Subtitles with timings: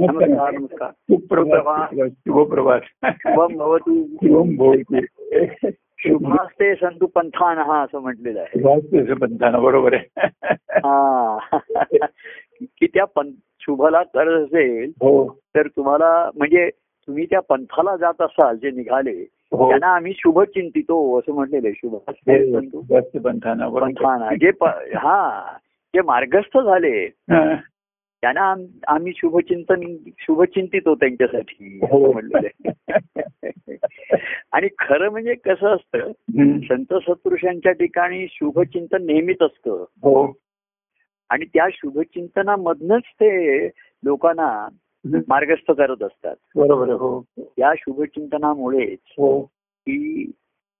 [0.00, 0.50] नमस्कार.
[0.50, 1.88] नमस्कार सुप्रभात.
[2.10, 4.04] शुभप्रभात शुभम भवतु.
[4.04, 5.00] शुभम भवतु.
[5.98, 8.60] शुभास्ते संतु पंथान हा असं म्हटलेलं आहे.
[8.60, 9.58] शुभास्ते पंथाना.
[9.58, 10.20] बरोबर आहे.
[10.70, 11.38] हा.
[12.62, 13.22] की त्या
[13.60, 15.38] शुभला करत असेल हो.
[15.56, 19.68] तर तुम्हाला म्हणजे तुम्ही त्या पंथाला जात असाल जे निघाले हो.
[19.68, 23.68] त्यांना आम्ही शुभ चिंतितो असं म्हटलेलं शुभास्ते पंथाना.
[23.68, 23.90] बरोबर.
[23.90, 24.34] पंथाना.
[24.34, 24.48] जे
[24.98, 25.42] हा.
[25.94, 27.54] जे मार्गस्थ झाले हा.
[28.22, 32.20] त्यांना आम- आम्ही शुभचिंतन शुभचिंतितो त्यांच्यासाठी हो.
[32.34, 32.70] आहे.
[34.52, 36.12] आणि खरं म्हणजे कसं असतं.
[36.60, 39.72] संत सत्पुरुषांच्या ठिकाणी शुभचिंतन नेहमीच असतं.
[39.72, 40.32] हो.
[41.30, 43.66] आणि त्या शुभचिंतनामधनच ते
[44.04, 44.68] लोकांना
[45.28, 46.36] मार्गस्थ करत असतात.
[46.56, 47.24] बरोबर हो.
[47.38, 49.40] त्या शुभचिंतनामुळेच हो.
[49.86, 50.30] की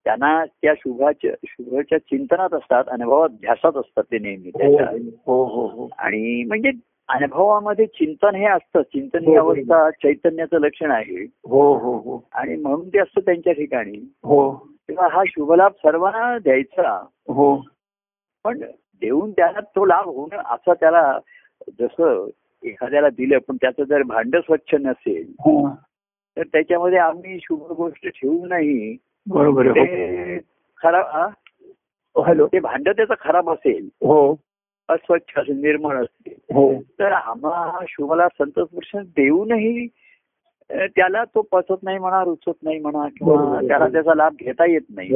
[0.04, 4.91] त्यांना त्या शुभाच्या शुभच्या चिंतनात असतात अनुभवात ध्यासात असतात ते नेहमी त्याच्या.
[5.27, 5.88] हो हो हो.
[5.98, 6.70] आणि म्हणजे
[7.14, 8.82] अनुभवामध्ये चिंतन हे असतं.
[8.82, 9.48] चिंतन ही हो, हो.
[9.48, 11.24] अवस्था चैतन्याचं लक्षण आहे.
[11.24, 12.28] हो हो हो.
[12.34, 13.98] आणि म्हणून ते असतं त्यांच्या ठिकाणी.
[14.24, 14.66] हो.
[14.88, 17.07] तेव्हा हा शुभलाभ सर्वांना द्यायचा.
[17.29, 17.65] हो.
[18.45, 18.59] पण
[19.01, 21.18] देऊन त्याला तो लाभ होणं असं त्याला
[21.80, 22.29] जसं
[22.65, 25.74] एखाद्याला दिलं पण त्याचं जर भांड स्वच्छ नसेल हा.
[26.37, 28.96] तर त्याच्यामध्ये आम्ही शुभ गोष्ट ठेवू नाही.
[29.29, 29.73] बरोबर
[30.82, 31.30] खराब
[32.20, 32.46] हॅलो.
[32.46, 33.85] ते भांड त्याचं खराब असेल.
[33.85, 34.35] हो.
[34.91, 36.73] अस्वच्छ असेल निर्मळ असेल हो.
[36.99, 39.87] तर आम्हा शुभला संतोष पुरुष देऊनही
[40.71, 43.60] त्याला तो पचत नाही म्हणा रुचत नाही म्हणा किंवा.
[43.69, 45.10] त्याला त्याचा लाभ घेता येत नाही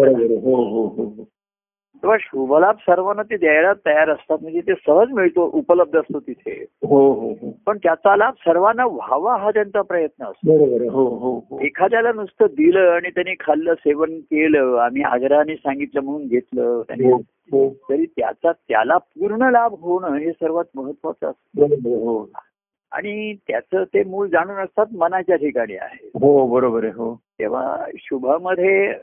[2.05, 4.39] तेव्हा शुभलाभ सर्वांना ते द्यायला तयार असतात.
[4.43, 6.65] म्हणजे ते सहज मिळतो उपलब्ध असतो तिथे.
[6.83, 7.51] हो हो हो.
[7.67, 10.57] पण त्याचा लाभ सर्वांना व्हावा हा त्यांचा प्रयत्न असतो.
[10.57, 11.59] बरोबर हो हो हो.
[11.61, 17.69] एखाद्याला नुसतं दिलं आणि त्यांनी खाल्लं सेवन केलं आम्ही आग्रहाने सांगितलं म्हणून घेतलं त्याने हो
[17.89, 21.75] तरी त्याचा त्याला पूर्ण लाभ होणं हे सर्वात महत्वाचं असतं.
[21.85, 22.31] हो.
[22.93, 26.11] आणि त्याचं ते मूळ जाणून असतात मनाच्या ठिकाणी आहे.
[26.15, 27.15] हो बरोबर आहे हो.
[27.15, 28.95] तेव्हा शुभामध्ये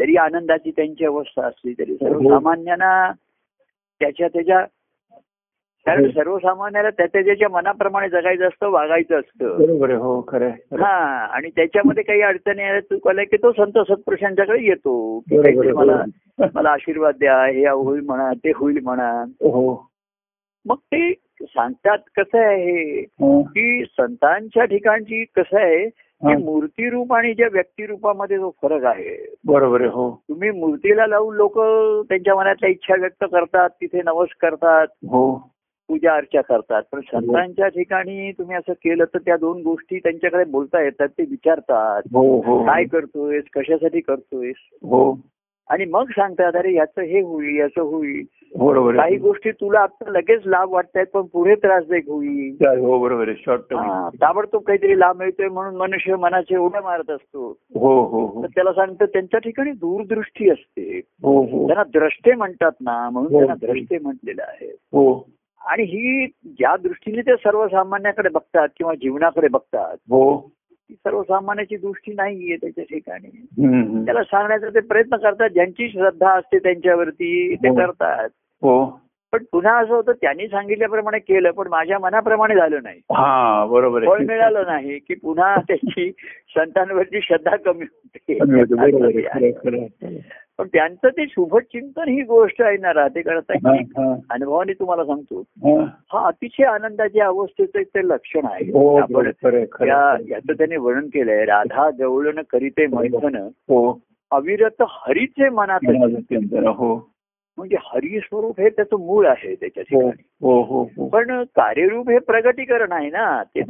[0.00, 1.96] जरी आनंदाची त्यांची अवस्था असली तरी हो.
[2.02, 3.10] सर्वसामान्यांना
[4.00, 4.64] त्याच्या त्याच्या
[5.86, 6.10] कारण हो.
[6.10, 10.92] सर्वसामान्याला त्याच्या त्याच्या मनाप्रमाणे जगायचं असतं वागायचं असतं बरोबर हो खरं हा.
[11.26, 15.96] आणि त्याच्यामध्ये काही अडचणी आल्या चुकल्या की तो संत सत्पुरुषांच्याकडे येतो की काहीतरी मला
[16.38, 16.46] हो.
[16.54, 19.10] मला आशीर्वाद द्या हे होईल म्हणा ते होईल म्हणा
[19.42, 19.72] हो
[20.64, 21.12] मग ते
[21.42, 23.42] सांगतात कसं आहे हो.
[23.42, 25.84] की संतांच्या ठिकाणची कसं आहे
[26.20, 26.38] की हा.
[26.38, 29.34] मूर्तीरूप आणि ज्या व्यक्तिरूपामध्ये जो फरक आहे.
[29.44, 30.22] बरोबर हो.
[30.28, 31.58] तुम्ही मूर्तीला लावून लोक
[32.08, 35.50] त्यांच्या मनातल्या इच्छा व्यक्त करतात तिथे नवस करतात हो.
[35.88, 36.82] पूजा अर्चा करतात.
[36.92, 42.02] पण संतांच्या ठिकाणी तुम्ही असं केलं तर त्या दोन गोष्टी त्यांच्याकडे बोलता येतात ते विचारतात.
[42.12, 42.66] हो हो.
[42.66, 44.54] काय करतोयस कशासाठी करतोयस?
[44.82, 45.18] हो.
[45.70, 48.24] आणि मग सांगतात अरे याचं हे होईल याचं होईल.
[48.56, 52.56] बरोबर काही गोष्टी तुला आता लगेच लाभ वाटतायत पण पुढे त्रासदायक होईल.
[52.78, 53.36] हो बरोबर आहे.
[53.46, 57.58] शॉर्ट टर्म ताबडतोब काहीतरी लाभ मिळतोय म्हणून मनुष्य मनाचे उड्या मारत असतो.
[57.74, 58.46] हो हो हो.
[58.46, 61.00] त्याला सांगतं त्यांच्या ठिकाणी दूरदृष्टी असते.
[61.22, 61.66] हो हो.
[61.66, 63.32] त्यांना द्रष्टे म्हणतात ना म्हणून.
[63.32, 64.70] त्यांना द्रष्टे म्हटलेलं आहे.
[64.70, 65.28] हो.
[65.66, 70.52] आणि ही ज्या दृष्टीने ते सर्वसामान्याकडे बघतात किंवा जीवनाकडे बघतात हो.
[70.90, 74.04] ती सर्वसामान्याची दृष्टी नाहीये त्याच्या ठिकाणी.
[74.04, 77.74] त्याला सांगण्याचा ते प्रयत्न करतात ज्यांची श्रद्धा असते त्यांच्यावरती ते हो.
[77.74, 78.28] करतात.
[78.62, 79.00] हो.
[79.32, 83.00] पण पुन्हा असं होतं त्यांनी सांगितल्याप्रमाणे केलं पण माझ्या मनाप्रमाणे झालं नाही.
[83.12, 86.12] हा बरोबर फळ मिळालं नाही की पुन्हा त्याची
[86.56, 88.38] संतांवरची श्रद्धा कमी होते,
[90.60, 95.04] पण त्यांचं ते शुभचिंतन ही गोष्ट आहे ना राहते करता हा, की हा, अनुभवाने तुम्हाला
[95.04, 95.40] सांगतो.
[95.40, 95.84] हा.
[95.84, 98.64] हा अतिशय आनंदाच्या अवस्थेचं ते लक्षण आहे.
[98.64, 99.00] हो
[99.72, 100.16] खरं.
[100.28, 101.44] याचं त्याने वर्णन केलंय.
[101.44, 103.36] राधा गवळण करीते मैथन.
[103.44, 104.00] हो.
[104.30, 105.80] अविरत हरीचे मनात
[106.66, 107.10] हो.
[107.58, 110.22] म्हणजे हरी स्वरूप हे त्याचं मूळ आहे त्याच्या ठिकाणी.
[110.42, 113.60] हो हो हो पण कार्यरूप हे प्रगतीकरण आहे ना ते.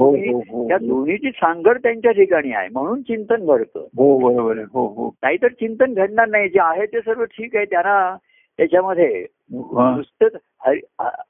[0.69, 3.87] त्या दोन्हीची सांगड त्यांच्या ठिकाणी आहे म्हणून चिंतन घडतं.
[4.59, 5.09] आहे.
[5.23, 6.49] नाहीतर चिंतन घडणार नाही.
[6.49, 8.17] जे आहे ते सर्व ठीक आहे त्यांना
[8.59, 9.27] त्याच्यामध्ये.
[9.53, 10.33] नुसतंच
[10.67, 10.81] हरी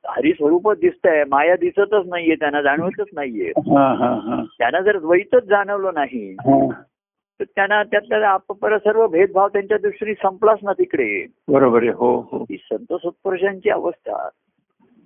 [0.09, 3.53] हरी स्वरूपच दिसतंय माया दिसतच नाहीये त्यांना जाणवतच नाहीये.
[4.59, 6.37] त्यांना जर द्वैतच जाणवलं नाही.
[7.41, 11.27] तर त्यांना त्यातल्या आपपर सर्व भेदभाव त्यांच्या दृष्टीने संपलाच ना तिकडे.
[11.49, 11.91] बरोबर आहे.
[11.91, 12.43] हो हो.
[12.51, 14.29] ही संत सत्पुरुषांची अवस्था.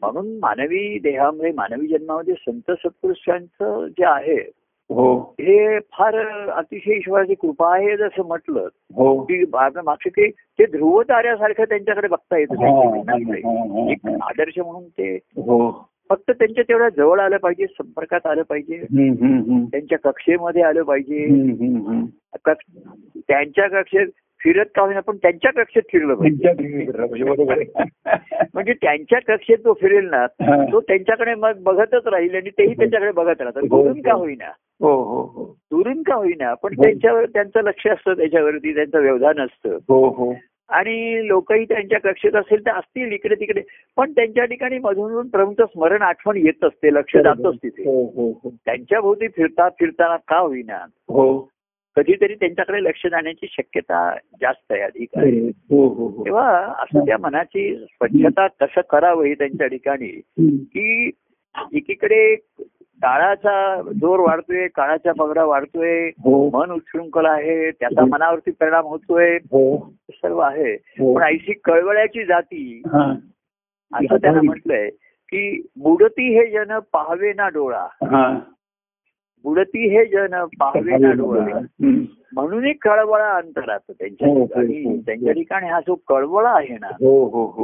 [0.02, 4.50] म्हणून मानवी देहामध्ये मानवी जन्मामध्ये संत सत्पुरुषांचं जे आहे
[4.90, 5.20] हो.
[5.20, 6.14] हे फार
[6.48, 8.68] अतिशय ईश्वराची कृपा आहे जसं म्हटलं.
[8.94, 9.22] हो.
[9.22, 12.64] की मागचे ते ते ध्रुव ताऱ्यासारखं त्यांच्याकडे बघता येतं.
[14.22, 15.88] आदर्श म्हणून ते हो.
[16.14, 18.76] फक्त त्यांच्या तेवढ्या जवळ आलं पाहिजे संपर्कात आलं पाहिजे.
[19.72, 21.26] त्यांच्या कक्षेमध्ये आलं पाहिजे
[23.28, 24.06] त्यांच्या कक्षेत
[24.40, 26.48] फिरत का होईना पण त्यांच्या कक्षेत फिरलं पाहिजे.
[28.54, 30.72] म्हणजे त्यांच्या कक्षेत जो फिरेल ना हा.
[30.72, 33.82] तो त्यांच्याकडे मग बघतच राहील आणि तेही त्यांच्याकडे बघत राहतात हो.
[33.82, 34.50] दुरून का होईना
[34.80, 36.82] हो हो हो दुरून का होईना पण हो.
[36.82, 40.34] त्यांच्यावर त्यांचं लक्ष असतं त्याच्यावरती त्यांचं व्यवधान असतं हो हो
[40.68, 43.62] आणि लोकही त्यांच्या कक्षेत असेल तर असतील इकडे तिकडे.
[43.96, 48.50] पण त्यांच्या ठिकाणी मधून प्रभूंचं स्मरण आठवण येत असते लक्ष जातच तिथे हो हो हो.
[48.64, 50.76] त्यांच्या भोवती फिरता फिरताना का होईना.
[51.08, 51.50] हो.
[51.96, 55.50] कधीतरी त्यांच्याकडे लक्ष जाण्याची शक्यता जास्त आहे अधिक आहे.
[56.24, 60.20] तेव्हा असं त्या मनाची स्वच्छता कसं करावं हे त्यांच्या ठिकाणी.
[60.62, 61.10] की
[61.72, 62.36] एकीकडे
[63.04, 66.50] काळाचा जोर वाढतोय काळाचा पगडा वाढतोय हो.
[66.52, 69.78] मन उच्छृंखल आहे त्याचा मनावरती परिणाम होतोय हो.
[70.10, 70.72] सर्व आहे.
[70.72, 71.14] हो.
[71.14, 73.04] पण ऐशी कळवळ्याची जाती हा.
[73.92, 74.88] असं त्यांना म्हटलंय
[75.32, 78.38] की बुडती हे जन पाहावे ना डोळा हा.
[79.44, 80.96] बुडती हे जन पाहावे.
[82.34, 84.96] म्हणून एक कळवळा अंतरात त्यांच्या हो, हो, ठिकाणी हो.
[84.96, 86.90] त्यांच्या ठिकाणी हा जो कळवळा आहे ना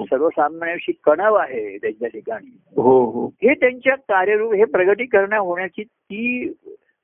[0.04, 2.50] सर्वसामान्याशी कणव आहे त्यांच्या ठिकाणी.
[2.76, 6.52] हो त्यांच्या कार्यरूप हे प्रगटीकरण होण्याची ती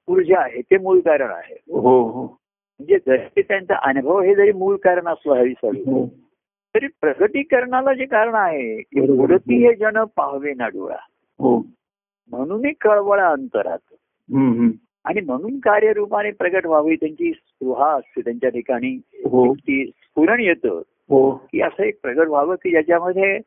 [0.08, 1.58] ऊर्जा आहे ते मूळ कारण आहे.
[1.70, 6.06] म्हणजे जरी त्यांचा अनुभव हे जरी मूळ कारण असलं हवी सर हो.
[6.74, 9.00] तरी प्रगटीकरणाला जे कारण आहे की.
[9.16, 10.96] बुडती हे जन पाहावे ना डोळा
[12.30, 13.78] म्हणून कळवळा अंतरात.
[15.04, 19.00] आणि म्हणून कार्यरूपाने प्रगट व्हावी त्यांची स्पृहा असते त्यांच्या ठिकाणी.
[19.14, 19.54] हो.
[19.54, 20.82] ती स्फुरण येतं.
[21.08, 21.30] हो.
[21.30, 23.38] की असं एक प्रगट व्हावं की ज्याच्यामध्ये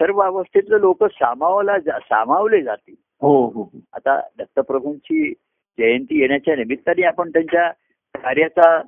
[0.00, 2.94] सर्व अवस्थेतलं लोक सामावला सामावले जातील.
[3.22, 5.32] हो हो आता दत्तप्रभूंची
[5.78, 7.70] जयंती येण्याच्या निमित्ताने आपण त्यांच्या
[8.14, 8.82] कार्याचा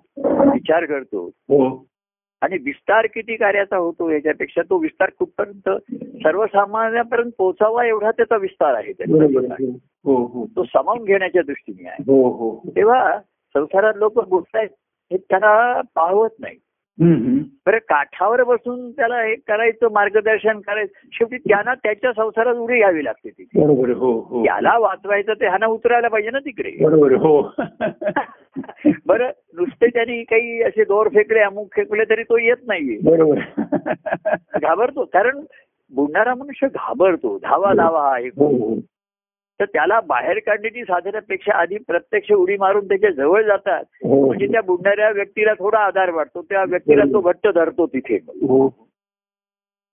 [0.52, 1.26] विचार करतो.
[1.26, 1.86] हो.
[2.40, 8.92] आणि विस्तार किती कार्याचा होतो याच्यापेक्षा तो विस्तार कुठपर्यंत सर्वसामान्यापर्यंत पोहोचावा एवढा त्याचा विस्तार आहे.
[10.04, 10.46] हो हो.
[10.46, 12.02] तो सामावून घेण्याच्या दृष्टीने आहे.
[12.02, 13.18] हो तेव्हा
[13.54, 14.68] संसारात लोक बोलतायत
[15.12, 16.56] हे त्याला पाहवत नाही.
[17.66, 23.30] बरं काठावर बसून त्याला हे करायचं मार्गदर्शन करायचं शेवटी त्यांना त्याच्या संसारात उडी घ्यावी लागते
[23.30, 23.90] तिथे बरोबर.
[23.90, 26.70] हो त्याला वाचवायचं ते ह्यानं उतरायला पाहिजे ना तिकडे.
[26.84, 27.12] बरोबर.
[27.12, 27.50] हो.
[29.06, 32.98] बरं नुसते त्यांनी काही असे दोर फेकले अमुक फेकले तरी तो येत नाहीये.
[33.04, 33.38] बरोबर.
[34.62, 35.04] घाबरतो.
[35.04, 35.40] कारण
[35.94, 37.38] बुडणारा मनुष्य घाबरतो.
[37.38, 38.28] धावा धावा आहे
[39.64, 43.84] तर त्याला बाहेर काढण्याची साधनापेक्षा आधी प्रत्यक्ष उडी मारून त्याच्याजवळ जातात.
[43.94, 46.42] हो म्हणजे त्या बुडणाऱ्या व्यक्तीला थोडा आधार वाटतो.
[46.42, 48.16] त्या व्यक्तीला तो घट्ट धरतो तिथे.
[48.28, 48.88] हो.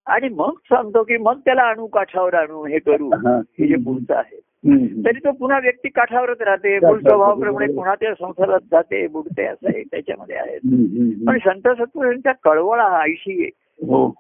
[0.05, 3.09] आणि मग सांगतो की मग त्याला आणू काठावर आणू हे करू.
[3.09, 3.37] हा.
[3.37, 3.67] हे.
[3.67, 4.39] जे पुढचं आहे.
[5.05, 6.77] तरी तो पुन्हा व्यक्ती काठावरच राहते.
[6.77, 10.57] मूळ स्वभावाप्रमाणे पुन्हा त्या संसारात जाते बुडते असं त्याच्यामध्ये आहे.
[11.27, 13.49] पण संत सत्पुरुषांच्या कळवळा हा आयुषी
[13.87, 14.13] हो.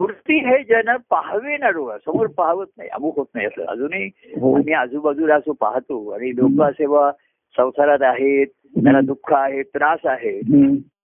[0.00, 3.64] मूर्ती हे जन पाहावे ना डोळा समोर पाहवत नाही अमुक होत नाही असं.
[3.64, 4.06] अजूनही
[4.40, 4.54] हो.
[4.54, 7.10] आम्ही आजूबाजूला असं पाहतो आणि लोक बा
[7.56, 10.40] संसारात आहेत त्यांना दुःख आहे त्रास आहे.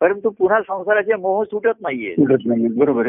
[0.00, 3.06] परंतु पुन्हा संसाराचे मोह सुटत नाहीये सुटत नाही बरोबर.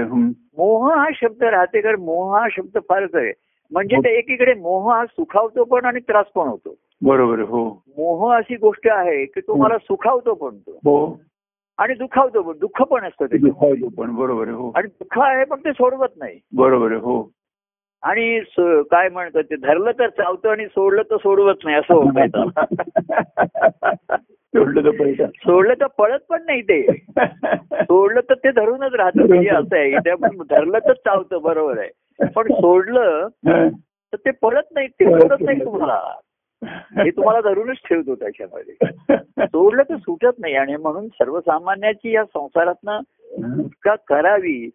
[0.57, 3.31] मोह हा शब्द राहते कारण मोह हा शब्द फारच आहे.
[3.71, 6.75] म्हणजे ते एकीकडे मोह हा सुखावतो पण आणि त्रास पण होतो.
[7.01, 7.39] बरोबर.
[7.39, 7.83] हो.
[7.97, 10.71] मोह अशी गोष्ट आहे की तो मला सुखावतो पण तो.
[10.71, 11.19] हो.
[11.79, 13.37] आणि दुखावतो पण दुःख पण असतं ते.
[13.37, 14.71] दुखावतो पण बरोबर आहे हो.
[14.75, 16.39] आणि दुःख आहे पण ते सोडवत नाही.
[16.53, 17.31] बरोबर आहे हो.
[18.03, 18.39] आणि
[18.91, 22.03] काय म्हणतात ते धरलं तर चावतं आणि सोडलं तर सोडवत नाही असं होत
[24.55, 25.27] सोडलं तर पैसा.
[25.27, 26.97] सोडलं तर पळत पण नाही ते.
[27.73, 29.91] सोडलं तर ते धरूनच राहतं म्हणजे असं आहे.
[30.49, 31.89] धरलं तर चावतं बरोबर आहे.
[32.35, 35.65] पण सोडलं तर ते पळत नाही ते सोडत नाही.
[35.65, 36.13] तुम्हाला.
[37.03, 38.88] हे तुम्हाला धरूनच ठेवतो त्याच्यामध्ये
[39.45, 42.99] सोडलं तर सुटत नाही आणि म्हणून सर्वसामान्याची या संसारातनं
[43.61, 44.69] सुटका करावी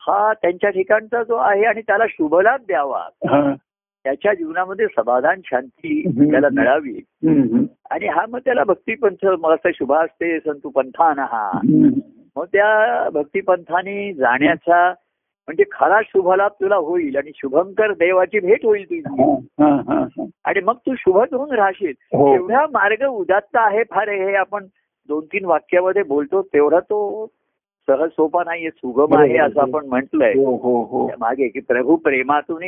[0.00, 3.08] हा, त्यांच्या ठिकाणचा जो आहे आणि त्याला शुभलाभ द्यावा.
[4.04, 6.02] त्याच्या जीवनामध्ये समाधान शांती.
[6.30, 7.00] त्याला मिळावी.
[7.90, 11.60] आणि हा मग त्याला भक्तीपंथ मग असं शुभास्ते संतू पंथान हा.
[12.36, 14.92] मग त्या भक्तिपंथाने जाण्याचा
[15.48, 19.02] म्हणजे खरा शुभलाभ तुला होईल आणि शुभंकर देवाची भेट होईल तुझी.
[20.44, 21.92] आणि मग तू शुभ करून राहशील.
[22.12, 22.34] हो.
[22.34, 24.66] एवढा मार्ग उदात्त आहे फार हे आपण
[25.08, 27.26] दोन तीन वाक्यामध्ये बोलतो तेवढा तो
[27.88, 28.70] सहज सोपा नाहीये.
[28.70, 30.32] सुगम आहे असं आपण म्हटलंय.
[30.32, 31.10] हो हो हो.
[31.20, 32.62] मागे की प्रभू प्रेमातून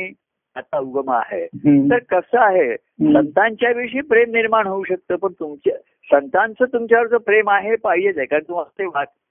[0.55, 1.45] आता उगम आहे.
[1.89, 2.75] तर कसं आहे.
[3.13, 5.75] संतांच्या विषयी प्रेम निर्माण होऊ शकतं पण तुमच्या
[6.11, 8.25] संतांचं तुमच्यावरचं प्रेम आहे पाहिजेच आहे.
[8.25, 8.85] कारण तुम्हाला ते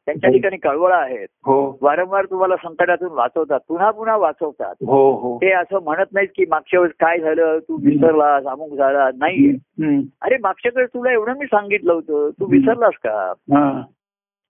[0.06, 1.28] त्यांच्या ठिकाणी कळवळा आहेत.
[1.46, 1.78] हो.
[1.82, 4.74] वारंवार तुम्हाला संकटातून वाचवतात पुन्हा पुन्हा वाचवतात.
[4.86, 5.36] हो हो.
[5.36, 10.00] ते असं म्हणत नाहीत की मागच्या वेळेस काय झालं तू विसरलास अमुक झाला नाही हम्म.
[10.22, 13.32] अरे मागच्या वेळेस तुला एवढं मी सांगितलं होतं तू विसरलास का?
[13.56, 13.82] हा,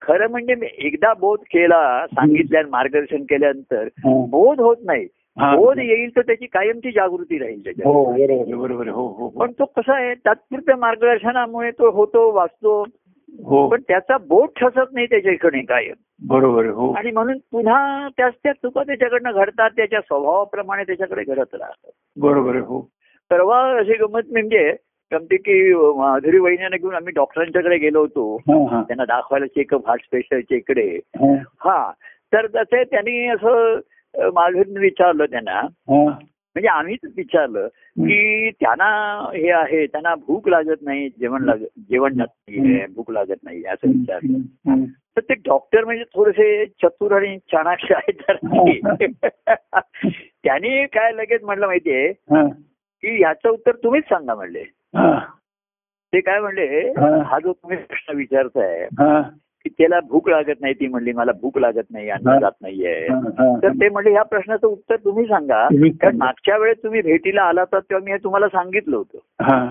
[0.03, 4.27] खरं म्हणजे मी एकदा बोध केला सांगितल्या मार्गदर्शन केल्यानंतर हा.
[4.29, 5.07] बोध होत नाही.
[5.41, 5.57] हा.
[5.57, 7.87] बोध येईल तर त्याची कायमची जागृती राहील त्याच्यात.
[7.87, 8.05] हो.
[8.93, 9.29] हो हो हो.
[9.29, 12.85] पण तो कसा आहे तात्पुरत्या मार्गदर्शनामुळे तो होतो वाचतो.
[13.45, 13.69] हो.
[13.69, 15.93] पण त्याचा बोध ठसत नाही त्याच्याकडे कायम.
[16.29, 16.93] बरोबर आहे हो.
[16.93, 21.91] आणि म्हणून पुन्हा त्याच त्या चुका त्याच्याकडनं घडतात त्याच्या स्वभावाप्रमाणे त्याच्याकडे घडत राहतात.
[22.17, 22.81] बरोबर हो.
[23.31, 24.77] परवा अशी गमत म्हणजे
[25.13, 28.39] गमती की माधुरी वहिन्याने घेऊन आम्ही डॉक्टरांच्याकडे गेलो होतो.
[28.83, 30.99] त्यांना दाखवायला चेकअप हार्ट स्पेशलच्या इकडे.
[31.61, 31.93] हा.
[32.33, 33.79] तर तसे त्यांनी असं
[34.17, 35.63] माधुरीने विचारलं त्यांना.
[36.57, 37.67] म्हणजे आम्हीच विचारलं
[37.99, 38.87] की त्यांना
[39.35, 44.85] हे आहे त्यांना भूक लागत नाही जेवण लागत जेवण नाही भूक लागत नाही असं विचारलं.
[45.17, 48.37] तर ते डॉक्टर म्हणजे थोडेसे चतुर आणि चाणाक्ष आहेत तर
[50.45, 52.09] त्यांनी काय लगेच म्हटलं माहितीये?
[52.09, 52.49] हा.
[53.03, 54.63] की ह्याचं उत्तर तुम्हीच सांगा म्हणले.
[54.97, 55.19] हा.
[56.13, 56.81] ते काय म्हणले?
[56.89, 57.23] हा.
[57.23, 59.23] हा जो तुम्ही प्रश्न विचारताय हा.
[59.69, 62.39] त्याला भूक लागत नाही ती म्हणली मला भूक लागत नाही अन्न.
[62.39, 63.09] जात नाहीये.
[63.63, 66.17] तर ते म्हणले ह्या प्रश्नाचं उत्तर तुम्ही सांगा कारण.
[66.17, 69.67] मागच्या वेळेस तुम्ही भेटीला आला तर तेव्हा मी तुम्हाला सांगितलं होतं हा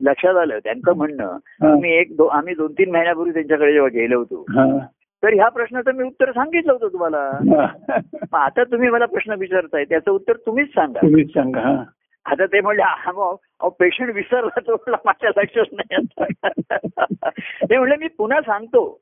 [0.00, 1.36] लक्षात आलं त्यांचं म्हणणं.
[1.62, 4.44] तुम्ही एक दो आम्ही दोन तीन महिन्यापूर्वी त्यांच्याकडे जेव्हा गेलो होतो.
[5.22, 7.18] तर ह्या प्रश्नाचं मी उत्तर सांगितलं होतं तुम्हाला
[8.32, 11.82] आता तुम्ही मला प्रश्न विचारताय त्याचं उत्तर तुम्हीच सांगा तुम्हीच सांगा
[12.26, 17.30] आता ते म्हणले "हा, पेशंट विसरला तो माझ्या लक्षच नाही आता."
[17.64, 19.00] ते म्हणले मी पुन्हा सांगतो.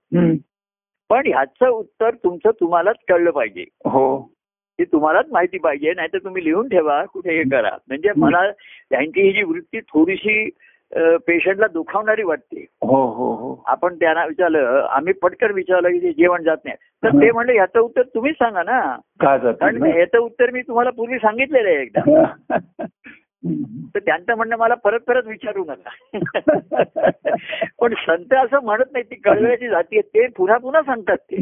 [1.11, 4.33] पण ह्याचं उत्तर तुमचं तुम्हालाच कळलं पाहिजे हो
[4.79, 8.51] ती तुम्हालाच माहिती पाहिजे नाहीतर तुम्ही लिहून ठेवा कुठे हे करा म्हणजे मला
[8.91, 10.51] त्यांची ही जी वृत्ती थोडीशी
[10.95, 12.67] पेशंटला दुखावणारी वाटते.
[12.83, 13.65] हो हो हो.
[13.67, 16.77] आपण त्यांना विचारलं आम्ही पटकन विचारलं की जेवण जात नाही.
[17.03, 18.97] तर ते म्हणले ह्याचं उत्तर तुम्हीच सांगा ना.
[19.21, 22.25] का जात कारण ह्याचं उत्तर मी तुम्हाला पूर्वी सांगितलेलं आहे एकदा.
[23.95, 26.13] तर त्यांचं म्हणणं मला परत परत विचारू नका.
[27.81, 31.37] पण संत असं म्हणत नाही ती कळव्याची जाती आहे ते पुन्हा पुन्हा सांगतात ते.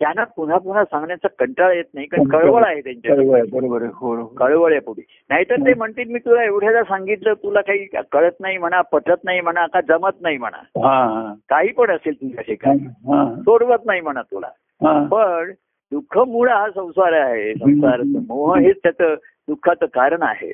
[0.00, 3.14] त्यांना पुन्हा पुन्हा सांगण्याचा कंटाळा येत नाही कारण कळवळ आहे त्यांच्या
[3.52, 4.24] बरोबर हो हो.
[4.26, 5.02] कळवळ आहे पुढे.
[5.30, 9.66] नाहीतर ते म्हणतील मी तुला एवढ्याला सांगितलं तुला काही कळत नाही म्हणा पटत नाही म्हणा
[9.66, 10.58] का जमत नाही म्हणा.
[10.78, 11.32] हा हा.
[11.48, 14.50] काही पण असेल तुझ्या ठिकाणी हा सोडवत नाही म्हणा तुला.
[14.80, 14.98] हा.
[15.06, 15.52] पण
[15.92, 17.52] दुःख मूळ हा संसार आहे.
[17.54, 19.14] संसार मोह हेच त्याचं
[19.48, 20.50] दुःखाचं कारण आहे.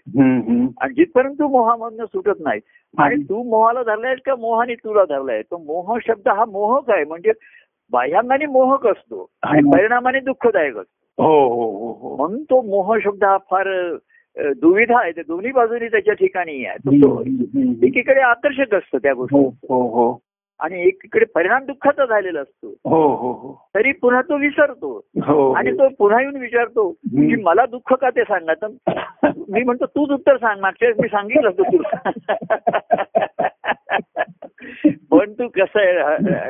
[0.81, 2.61] आणि जिथपर्यंत तू मोहामधनं सुटत नाही
[2.95, 7.05] आणि तू मोहाला धरलायस का मोहाने तुला धरलाय तो मोह शब्द हा मोहक आहे.
[7.05, 7.33] म्हणजे
[7.93, 9.31] बाह्यांगाने मोहक असतो.
[9.43, 11.23] आणि परिणामाने दुःखदायक असतो.
[11.23, 12.17] हो हो हो हो.
[12.17, 13.97] म्हणून तो मोह शब्द हा फार
[14.57, 15.13] दुविधा आहे.
[15.13, 17.87] दोन्ही बाजूनी त्याच्या ठिकाणी आहे.
[17.87, 19.67] एकीकडे आकर्षक असतं त्या हो गोष्टी.
[19.69, 20.19] हो हो
[20.61, 22.69] आणि एकीकडे परिणाम दुःखाचा झालेला असतो.
[22.69, 23.69] हो हो हो.
[23.75, 25.07] तरी पुन्हा तो विसरतो.
[25.23, 28.67] हो आणि तो पुन्हा येऊन विचारतो की मला दुःख का ते सांगा तर
[29.49, 30.61] मी म्हणतो तूच उत्तर सांग.
[30.61, 32.11] मागच्या मी सांगितलं होतं तुला.
[35.11, 35.93] पण तू कसं आहे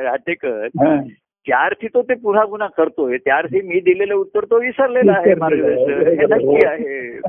[0.03, 0.67] राहतेकर
[1.51, 1.59] हा.
[1.59, 6.25] त्यार्थी तो ते पुन्हा पुन्हा करतोय त्यार्थी मी दिलेलं उत्तर तो विसरलेला आहे मार्गदर्शन हे
[6.25, 7.19] नक्की आहे.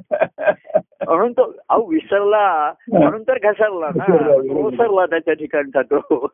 [1.06, 4.16] म्हणून तो अहो विसरला म्हणून तर घसरला ना.
[4.52, 6.26] ओसरला त्याच्या ठिकाणचा तो.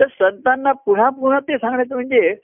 [0.00, 2.34] तर संतांना पुन्हा पुन्हा ते सांगण्याचं म्हणजे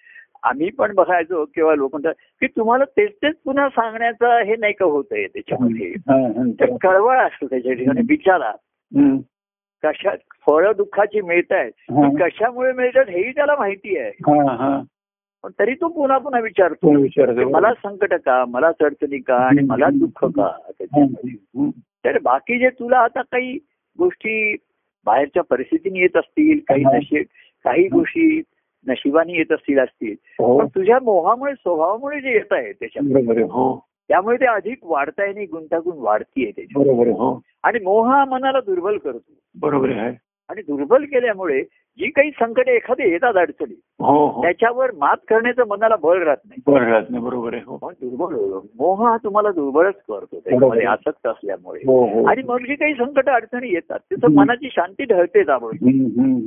[0.42, 4.84] आम्ही पण बघायचो किंवा लोक म्हणतात की तुम्हाला तेच तेच पुन्हा सांगण्याचं हे नाही का
[4.84, 6.76] होत आहे त्याच्यामध्ये हा, हा.
[6.82, 8.00] कळवळ असतो त्याच्या ठिकाणी
[8.96, 9.16] हम्म.
[9.84, 10.10] कशा
[10.46, 11.72] फळं दुःखाची मिळत आहेत.
[12.22, 14.08] कशामुळे मिळतात हेही त्याला माहिती आहे.
[14.08, 14.82] हा, हा.
[15.42, 16.90] पण तरी तो पुन्हा पुन्हा विचारतो.
[17.50, 20.58] मला संकट का मला अडचणी का आणि मला दुःख का.
[22.04, 23.58] तर बाकी जे तुला आता काही
[23.98, 24.56] गोष्टी
[25.06, 26.84] बाहेरच्या परिस्थितीने येत असतील काही.
[26.96, 27.22] नशीब
[27.64, 28.42] काही गोष्टी
[28.88, 30.14] नशिबाने येत असतील असतील.
[30.38, 30.58] हो.
[30.58, 32.72] पण तुझ्या मोहामुळे स्वभावामुळे जे येत आहे.
[33.42, 33.84] हो.
[34.08, 37.40] त्यामुळे ते अधिक वाढताय आणि गुंतागुंत वाढतीये आहे हो.
[37.62, 39.32] आणि मोह हा मनाला दुर्बल करतो.
[39.60, 40.12] बरोबर आहे.
[40.48, 41.62] आणि दुर्बल केल्यामुळे
[41.98, 44.42] जी काही संकटे एखादी येतात अडचणी हो हो.
[44.42, 46.60] त्याच्यावर मात करण्याचं मनाला बळ राहत नाही.
[46.66, 47.90] बरं राहत नाही बरोबर आहे हो.
[48.00, 48.58] दुर्बल.
[48.78, 51.80] मोह हा तुम्हाला दुर्बळच करतो त्याच्यामध्ये आसक्त असल्यामुळे.
[52.28, 54.40] आणि मग जी काही संकट अडचणी येतात त्याचं हम्म.
[54.40, 55.92] मनाची शांती ढळते त्यामुळे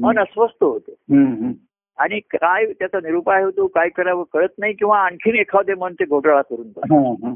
[0.02, 1.52] मन अस्वस्थ होतं.
[1.98, 6.42] आणि काय त्याचा निरुपाय होतो काय करावं कळत नाही किंवा आणखीन एखादे मन ते घोटाळा
[6.42, 7.34] करून.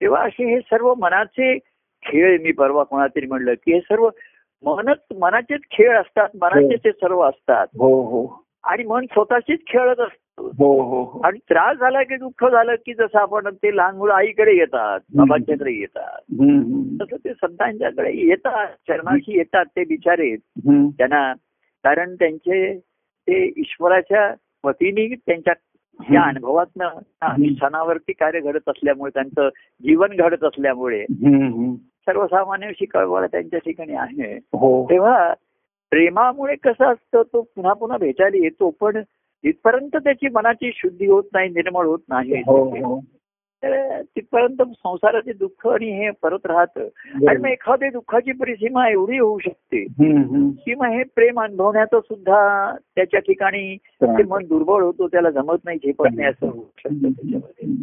[0.00, 1.58] तेव्हा असे हे सर्व मनाचे
[2.06, 4.08] खेळ मी परवा कोणातरी म्हणलं की हे सर्व
[4.64, 6.28] मनच मनाचेच खेळ असतात.
[6.40, 7.66] मनाचे ते सर्व असतात.
[7.78, 8.44] हो हो.
[8.64, 10.46] आणि मन स्वतःचीच खेळत असतो.
[10.58, 11.20] हो हो हो.
[11.20, 15.72] आणि त्रास झाला की दुःख झालं की जसं आपण ते लहान मुलं आईकडे येतात बाबांच्याकडे
[15.72, 16.20] येतात.
[17.02, 18.66] तसं ते संतांच्याकडे येतात.
[18.88, 20.30] चरणाशी येतात ते बिचारे.
[20.32, 20.88] हम्म.
[20.88, 21.32] त्यांना
[21.84, 22.78] कारण त्यांचे
[23.28, 25.54] ते ईश्वराच्या वतीने त्यांच्या
[26.02, 29.48] त्या अनुभवातनं त्या अनुष्ठानावरती कार्य घडत असल्यामुळे त्यांचं
[29.82, 31.04] जीवन घडत असल्यामुळे.
[31.80, 34.36] सर्वसामान्य अशी कळवळ त्यांच्या ठिकाणी आहे.
[34.36, 34.84] हो.
[34.90, 35.34] तेव्हा
[35.90, 39.00] प्रेमामुळे कसं असतं तो पुन्हा पुन्हा भेटायला येतो पण
[39.44, 42.32] जिथपर्यंत त्याची मनाची शुद्धी होत नाही निर्मळ होत नाही.
[42.32, 43.00] हो हो.
[43.62, 46.88] तर तिथपर्यंत संसाराचे दुःख आणि हे परत राहतं.
[47.28, 49.84] आणि मग एखाद्या दुःखाची परिसीमा एवढी होऊ शकते.
[50.64, 55.78] की मग हे प्रेम अनुभवण्याचं सुद्धा त्याच्या ठिकाणी ते मन दुर्बळ होतो त्याला जमत नाही
[55.78, 57.74] झेपत नाही असं होऊ शकतं त्याच्यामध्ये.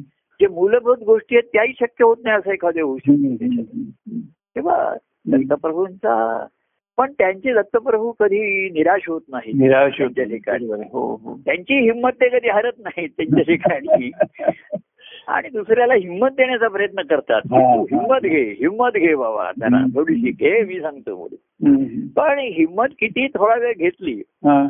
[0.41, 3.35] जे मूलभूत गोष्टी आहेत त्याही शक्य होत नाही असं एखादं होऊ शकतं.
[4.55, 4.95] तेव्हा
[5.27, 6.45] दत्तप्रभूंचा
[6.97, 10.35] पण त्यांचे दत्तप्रभू कधी निराश होत नाही निराश त्यांच्या होते.
[10.35, 14.11] ठिकाणी हो हो त्यांची हिंमत ते कधी हरत नाहीत त्यांच्या ठिकाणी.
[15.27, 17.59] आणि दुसऱ्याला हिंमत देण्याचा प्रयत्न करतात हा.
[17.75, 21.85] तू हिंमत घे हिंमत घे बाबा त्यांना थोडीशी घे मी सांगतो हम्म.
[22.15, 24.67] पण हिंमत किती थोडा वेळ घेतली हा.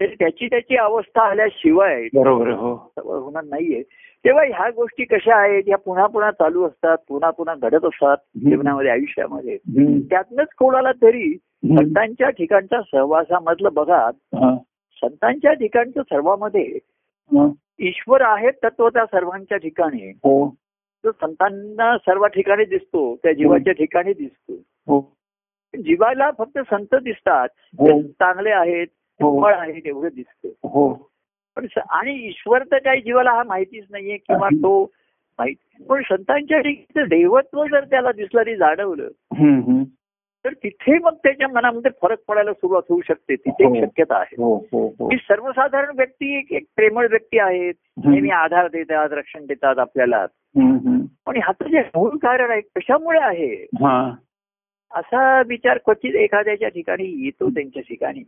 [0.00, 3.82] तरी त्याची त्याची अवस्था आल्याशिवाय बरोबर हो होणार नाहीये
[4.24, 8.90] तेव्हा ह्या गोष्टी कशा आहेत ह्या पुन्हा पुन्हा चालू असतात पुन्हा पुन्हा घडत असतात जीवनामध्ये
[8.90, 9.56] आयुष्यामध्ये.
[10.10, 11.32] त्यातनंच कोणाला तरी.
[11.64, 13.96] संतांच्या ठिकाणच्या सहवासामधलं बघा
[14.34, 14.56] हा.
[14.96, 16.78] संतांच्या ठिकाणच्या सर्वामध्ये हा.
[17.78, 20.54] ईश्वर आहे तत्व त्या सर्वांच्या ठिकाणी हो.
[21.04, 24.54] तो संतांना सर्व ठिकाणी दिसतो त्या जीवाच्या ठिकाणी दिसतो.
[24.86, 25.16] हो.
[25.76, 28.02] जीवाला फक्त संत दिसतात हो.
[28.02, 28.86] चांगले आहेत
[29.22, 29.32] हो.
[29.32, 30.48] निर्मळ आहेत एवढं दिसतं.
[30.48, 31.10] हो.
[31.56, 34.84] पण आणि ईश्वर तर काही जीवाला हा माहितीच नाहीये किंवा तो
[35.38, 39.08] माहिती पण संतांच्या ठिकाणी देवत्व जर त्याला दिसलं तरी जाणवलं.
[40.44, 43.34] तर तिथे मग त्याच्या मनामध्ये फरक पडायला सुरुवात होऊ शकते.
[43.34, 43.74] तिथे हो.
[43.74, 44.42] एक शक्यता आहे.
[44.42, 45.08] हो हो हो.
[45.08, 47.74] की सर्वसाधारण व्यक्ती एक- एक प्रेमळ व्यक्ती आहेत.
[48.06, 50.26] नेहमी आधार देतात रक्षण देतात आपल्याला.
[51.26, 53.62] पण ह्याचं जे मूळ कारण आहे कशामुळे आहे?
[53.62, 54.14] हा.
[54.94, 58.20] असा विचार क्वचित एखाद्याच्या ठिकाणी येतो त्यांच्या ठिकाणी.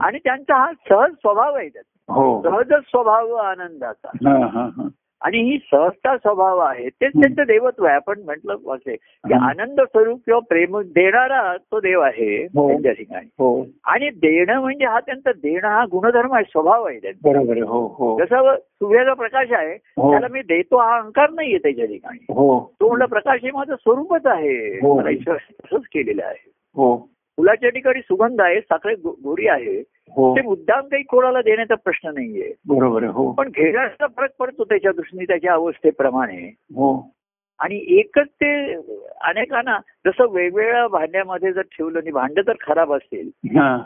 [0.00, 2.42] आणि त्यांचा हा सहज स्वभाव आहे त्याचा हो.
[2.42, 4.08] सहजच स्वभाव आनंदाचा.
[4.14, 4.88] हा हा हा.
[5.20, 6.88] आणि ही सहजता स्वभाव आहे.
[6.88, 7.94] तेच त्यांचं देवत्व आहे.
[7.94, 9.34] आपण म्हटलं असे की.
[9.42, 12.68] आनंद स्वरूप किंवा प्रेम देणारा तो देव आहे हो.
[12.68, 13.28] त्यांच्या ठिकाणी.
[13.38, 13.66] हो.
[13.84, 17.28] आणि देणं म्हणजे हा त्यांचा देणं हा गुणधर्म आहे स्वभाव आहे त्यांचा.
[17.66, 18.18] हो हो.
[18.18, 19.76] जसं सूर्याचा प्रकाश आहे.
[20.10, 22.24] त्याला मी देतो हा अहंकार नाहीये त्याच्या ठिकाणी.
[22.28, 22.72] हो.
[22.80, 24.78] तो म्हणलं प्रकाश हे माझं स्वरूपच आहे.
[25.00, 26.52] मला ईश्वर तसंच केलेलं आहे.
[26.74, 26.96] हो.
[27.36, 29.82] फुलाच्या ठिकाणी सुगंध आहे साखरे गो- गोडी आहे.
[30.16, 32.52] ते मुद्दाम काही कोणाला देण्याचा प्रश्न नाहीये.
[32.68, 33.32] बरोबर हो.
[33.32, 36.54] पण घेण्याचा फरक पडतो त्याच्या दृष्टीने त्याच्या अवस्थेप्रमाणे.
[36.58, 37.10] हो.
[37.58, 38.74] आणि एकच ते
[39.20, 43.82] अनेकांना जसं वेगवेगळ्या भांड्यामध्ये जर ठेवलं आणि भांड जर खराब असेल हा.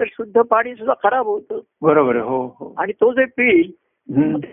[0.00, 1.60] तर शुद्ध पाणी सुद्धा खराब होतं.
[1.82, 2.74] बरोबर हो हो.
[2.78, 3.70] आणि तो जे पिईल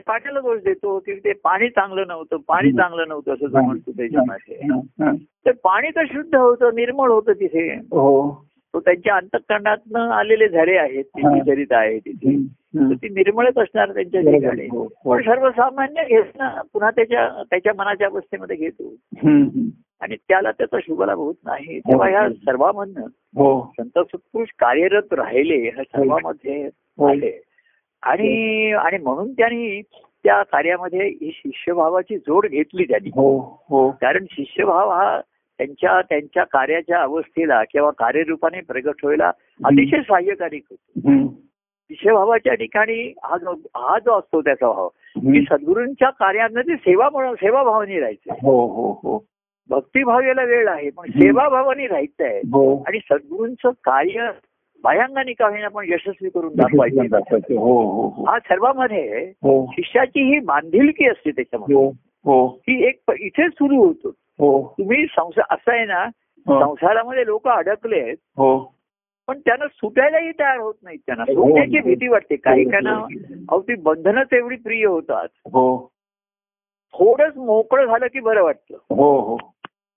[0.08, 2.72] पाण्याला दोष देतो की ते पाणी चांगलं नव्हतं पाणी.
[2.72, 5.12] चांगलं नव्हतं असं म्हणतो त्याच्यामध्ये हा, हा.
[5.46, 7.74] तर पाणी तर शुद्ध होतं निर्मळ होतं तिथे.
[7.76, 8.46] हो.
[8.76, 11.34] तो त्यांच्या अंतकरणातनं आलेले झरे आहेत हा.
[11.34, 12.36] तिथे चरित आहे तिथे
[12.94, 14.22] ती निर्मळच असणार त्यांच्या.
[14.22, 14.68] ठिकाणी.
[14.72, 15.12] हो, हो.
[15.12, 18.90] पण सर्वसामान्य घेणं पुन्हा त्याच्या त्याच्या मनाच्या अवस्थेमध्ये घेतो.
[20.02, 21.80] आणि त्याला त्याचा शुभलाभ होत नाही.
[21.80, 23.02] तेव्हा ह्या सर्वांमधनं
[23.36, 23.74] हो.
[23.80, 27.08] संत सत्पुरुष कार्यरत राहिले ह्या सर्वांमध्ये हो.
[27.08, 27.44] आले.
[28.04, 29.82] आणि आणि म्हणून त्यांनी
[30.24, 33.10] त्या कार्यामध्ये ही शिष्यभावाची जोड घेतली त्यांनी.
[33.10, 33.92] हो हो.
[33.92, 35.22] कारण शिष्यभाव हा
[35.58, 39.32] त्यांच्या त्यांच्या कार्याच्या अवस्थेला किंवा कार्यरूपाने प्रगट व्हायला
[39.64, 41.10] अतिशय सहाय्यकारी होतो.
[41.10, 41.28] हम्म.
[41.90, 45.42] शिष्यभावाच्या ठिकाणी हा जो हा जो असतो त्याचा भाव की.
[45.42, 48.34] सद्गुरूंच्या कार्यामध्ये सेवा म्हणून सेवाभावाने राहायचं.
[48.34, 49.26] हो हो हो.
[49.70, 52.84] भक्तिभाव याला वेळ आहे पण सेवाभावाने राहायचं आहे हो.
[52.88, 54.32] आणि सद्गुरूंचं कार्य
[54.84, 57.58] बाह्यांगाने का होईना पण यशस्वी करून दाखवायचे.
[57.58, 58.24] हो हो हो.
[58.24, 59.32] हा सर्वांमध्ये
[59.72, 61.76] शिष्याची ही बांधिलकी असते त्याच्यामध्ये.
[62.26, 64.12] हो एक इथे सुरू होतो.
[64.42, 66.04] तुम्ही संसार असं आहे ना
[66.48, 66.60] हो.
[66.60, 68.18] संसारामध्ये लोक अडकले आहेत.
[68.38, 68.76] हो.
[69.28, 71.24] पण त्यांना सुटायलाही तयार होत नाहीत त्यांना.
[71.28, 71.34] हो.
[71.34, 72.36] सुटण्याची भीती वाटते.
[72.36, 72.72] काही हो.
[72.72, 72.96] काना
[73.50, 75.28] अहो ती बंधनच एवढी प्रिय होतात.
[75.46, 75.92] हो.
[76.94, 78.74] थोडंच मोकळं झालं की बरं वाटतं.
[78.74, 79.38] हो हो.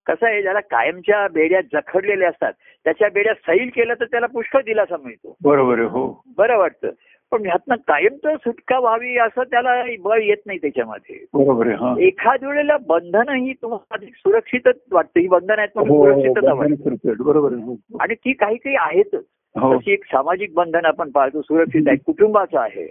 [0.05, 4.97] कसं आहे ज्याला कायमच्या बेड्या जखडलेल्या असतात त्याच्या बेड्या सैल केलं तर त्याला पुष्कळ दिलासा
[4.97, 5.35] मिळतो.
[5.43, 6.21] बरोबर हो.
[6.37, 6.89] बरं वाटतं.
[7.31, 11.25] पण ह्यातनं कायमचं सुटका व्हावी असं त्याला बळ येत नाही त्याच्यामध्ये.
[11.33, 11.95] बरोबर आहे हा.
[11.99, 15.19] एखाद वेळेला बंधन ही तुम्हाला अधिक सुरक्षितच वाटतं.
[15.19, 17.23] ही बंधन आहेत हो सुरक्षितता वाटतं.
[17.23, 17.53] बरोबर.
[17.53, 19.23] हो आणि ती काही काही आहेतच.
[19.55, 19.77] हो.
[19.77, 22.83] तशी एक सामाजिक बंधन आपण पाहतो सुरक्षित आहे कुटुंबाचं आहे.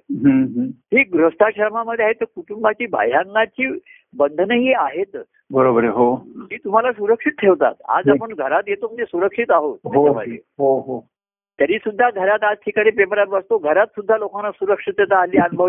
[0.73, 3.79] ही गृहस्थाश्रमामध्ये आहे तर कुटुंबाची बाह्यांगाची
[4.17, 5.25] बंधनही आहेतच.
[5.51, 6.17] बरोबर आहे हो.
[6.39, 7.75] ती तुम्हाला सुरक्षित ठेवतात.
[7.89, 9.79] आज आपण घरात येतो म्हणजे सुरक्षित आहोत
[11.61, 11.67] हो.
[11.67, 13.59] हो हो तरी सुद्धा घरात आज ठिकाणी पेपरात बसतो.
[13.59, 15.69] घरात सुद्धा लोकांना सुरक्षितता हल्ली अनुभव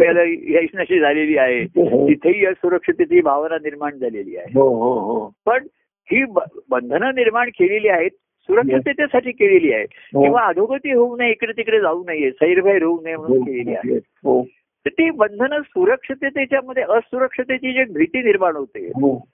[0.57, 1.61] यशनशी झालेली आहे.
[1.61, 4.59] हो तिथेही या सुरक्षिततेची भावना निर्माण झालेली आहे.
[4.59, 5.31] हो हो हो.
[5.45, 5.63] पण
[6.11, 6.25] ही
[6.69, 8.11] बंधनं निर्माण केलेली आहेत
[8.49, 10.21] सुरक्षिततेसाठी केलेली आहे हो.
[10.21, 14.43] किंवा अधोगती होऊ नये इकडे तिकडे जाऊ नये सैरभैर होऊ नये म्हणून केलेली आहे हो.
[14.85, 19.25] तर ती बंधनं सुरक्षिततेच्या मध्ये असुरक्षिततेची जी भीती निर्माण होते हो.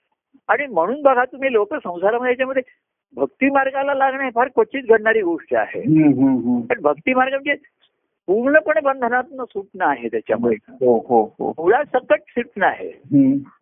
[0.48, 2.62] आणि म्हणून बघा तुम्ही लोक संसारामध्ये याच्यामध्ये
[3.16, 5.80] भक्ती मार्गाला लागणं हे फार क्वचित घडणारी गोष्ट आहे.
[6.60, 7.54] पण भक्ती मार्ग म्हणजे
[8.26, 10.56] पूर्णपणे बंधनातनं सुटणं आहे त्याच्यामध्ये.
[10.70, 11.54] हो हो हो.
[11.58, 12.92] मुळासकट सुटणं आहे.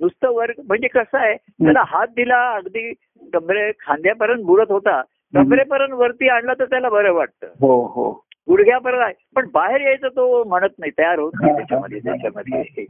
[0.00, 2.92] नुसतं वर म्हणजे कसं आहे त्याला हात दिला अगदी
[3.32, 5.02] कमरे खांद्यापर्यंत बुडत होता
[5.34, 7.46] कमरेपर्यंत वरती आणला तर त्याला बरं वाटतं.
[7.46, 8.24] हो हो.
[8.48, 9.12] गुडघ्यापर्यंत आहे.
[9.36, 12.84] पण बाहेर यायचं तो म्हणत नाही तयार होत नाही त्याच्यामध्ये त्याच्यामध्ये.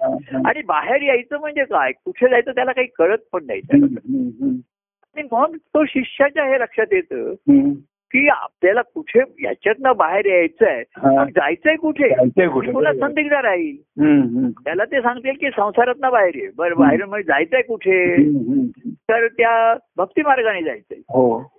[0.45, 1.93] आणि बाहेर यायचं म्हणजे काय?
[1.93, 3.61] कुठे जायचं त्याला काही कळत पण नाही
[5.33, 7.35] मग तो शिष्याच्या हे लक्षात येतं.
[8.11, 11.25] की आपल्याला कुठे याच्यातनं बाहेर यायचंय हा.
[11.25, 12.09] पण जायचंय कुठे?
[12.49, 12.73] कुठे?
[12.99, 13.77] संदिग्ध राहील.
[14.51, 16.51] त्याला ते सांगतील की संसारात बाहेर ये.
[16.57, 18.17] बरं बाहेर मग जायचंय कुठे.
[18.93, 20.99] तर त्या भक्ती मार्गाने जायचंय.
[20.99, 21.54] हो.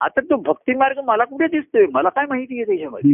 [0.00, 1.86] आता तो भक्ती मार्ग मला कुठे दिसतोय?
[1.92, 3.12] मला काय माहिती आहे त्याच्यामध्ये.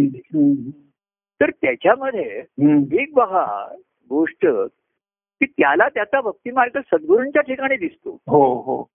[1.41, 2.43] तर त्याच्यामध्ये.
[2.93, 3.75] एक बघा
[4.11, 4.47] गोष्ट
[5.41, 8.11] की त्याला त्याचा भक्ती मार्ग सद्गुरूंच्या ठिकाणी दिसतो.
[8.27, 8.89] हो हो.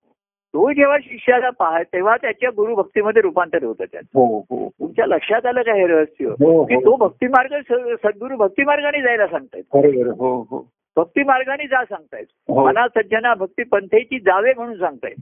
[0.54, 4.70] तो जेव्हा शिष्याला पाह तेव्हा त्याच्या गुरु भक्तीमध्ये रूपांतर होतं त्याचं हो हो.
[4.70, 6.26] तुमच्या लक्षात आलं का हे रहस्य?
[6.26, 6.76] हो, की.
[6.76, 7.56] तो भक्ती मार्ग
[8.04, 9.64] सद्गुरू भक्ती मार्गाने जायला सांगतायत.
[9.74, 10.70] हो हो.
[10.96, 12.52] भक्ती मार्गाने जा सांगतायत.
[12.52, 15.16] मना सज्जना भक्ती पंथेची जावे म्हणून सांगतायत.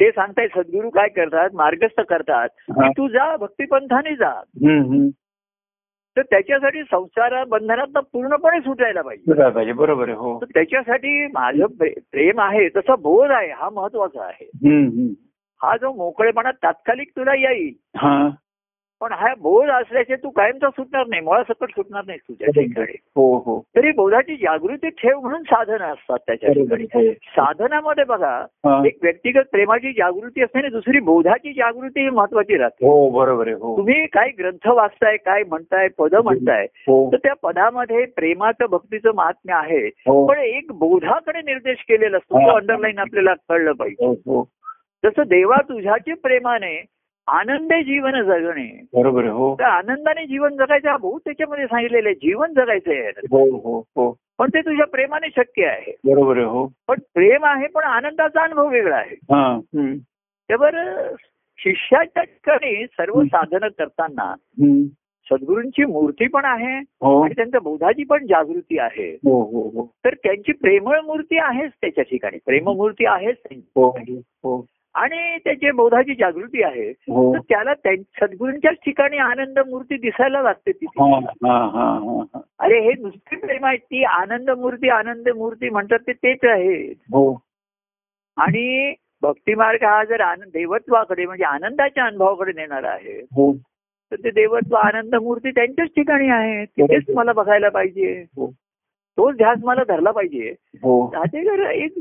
[0.00, 2.48] ते सांगतायत सद्गुरू काय करतात मार्गस्थ करतात.
[2.70, 4.32] की तू जा भक्तीपंथाने जा.
[6.16, 9.32] तर त्याच्यासाठी संसार बंधनात पूर्णपणे सुटायला पाहिजे
[9.72, 14.44] बरोबर हो त्याच्यासाठी माझं प्रे- प्रेम आहे तसा बोध आहे हा महत्त्वाचा आहे.
[15.62, 17.74] हा जो मोकळेपणा तात्कालिक तुला येईल
[19.00, 22.92] पण हा बोध असल्याचे तू कायमचा सुटणार नाही मुळासकट सुटणार नाही तुझ्या ठिकाणी.
[23.16, 23.60] हो हो.
[23.76, 26.84] तरी बोधाची जागृती ठेव म्हणून साधनं असतात त्याच्या ठिकाणी.
[26.94, 27.12] आहे.
[27.12, 28.30] साधनामध्ये बघा
[28.66, 28.82] हा.
[28.86, 32.86] एक व्यक्तिगत प्रेमाची जागृती असते आणि दुसरी बोधाची जागृती ही महत्वाची राहते.
[32.86, 33.76] हो बरोबर आहे हो.
[33.76, 37.12] तुम्ही काय ग्रंथ वाचताय काय म्हणताय पद म्हणताय हो.
[37.12, 39.86] तर त्या पदामध्ये प्रेमाचं भक्तीचं महात्म्य आहे.
[39.86, 40.26] हो.
[40.26, 42.46] पण एक बोधाकडे निर्देश केलेला असतो हा.
[42.46, 44.06] तो अंडरलाईन आपल्याला कळलं पाहिजे.
[44.06, 44.48] हो हो.
[45.04, 46.84] जसं देवा तुझ्याचे प्रेमाने
[47.28, 48.82] आनंदे जीवन जगणे.
[48.94, 49.54] बरोबर हो.
[49.54, 53.08] तर आनंदाने जीवन जगायचं हा बहुत त्याच्यामध्ये सांगितलेलं आहे जीवन जगायचं आहे.
[53.08, 54.16] हो हो हो.
[54.38, 55.96] पण ते तुझ्या प्रेमाने शक्य आहे.
[56.04, 56.66] बरोबर हो.
[56.88, 59.14] पण प्रेम आहे पण आनंदाचा अनुभव वेगळा आहे.
[59.14, 59.58] हा.
[60.48, 60.70] त्यावर
[61.58, 64.34] शिष्याच्या ठिकाणी सर्व साधनं करताना.
[65.30, 67.22] सद्गुरूंची मूर्ती पण आहे हो.
[67.22, 69.10] आणि त्यांच्या बोधाची पण जागृती आहे.
[69.10, 69.90] हो हो हो.
[70.04, 72.38] तर त्यांची प्रेमळ मूर्ती आहेच त्याच्या ठिकाणी.
[72.46, 73.70] प्रेममूर्ती आहेच त्यांची.
[74.96, 77.34] आणि त्याची बोधाची जागृती आहे हो.
[77.34, 81.02] तर त्याला त्यां- सद्गुरूंच्याच ठिकाणी आनंद मूर्ती दिसायला लागते तिथे.
[81.02, 82.22] हा हा हा हा.
[82.34, 82.40] हा.
[82.58, 86.92] अरे हे नुसती प्रेम आहे ती आनंद मूर्ती आनंद मूर्ती म्हणतात ते तेच आहे.
[87.12, 87.40] हो.
[88.36, 93.52] आणि भक्ती मार्ग हा जर आनंद देवत्वाकडे म्हणजे आनंदाच्या अनुभवाकडे नेणारा आहे हो.
[94.12, 98.24] तर ते देवत्व आनंद मूर्ती त्यांच्याच ठिकाणी आहे तिथेच मला बघायला पाहिजे.
[99.18, 100.54] तोच ध्यास मला धरला पाहिजे.
[100.74, 101.12] हो.
[101.70, 101.92] एक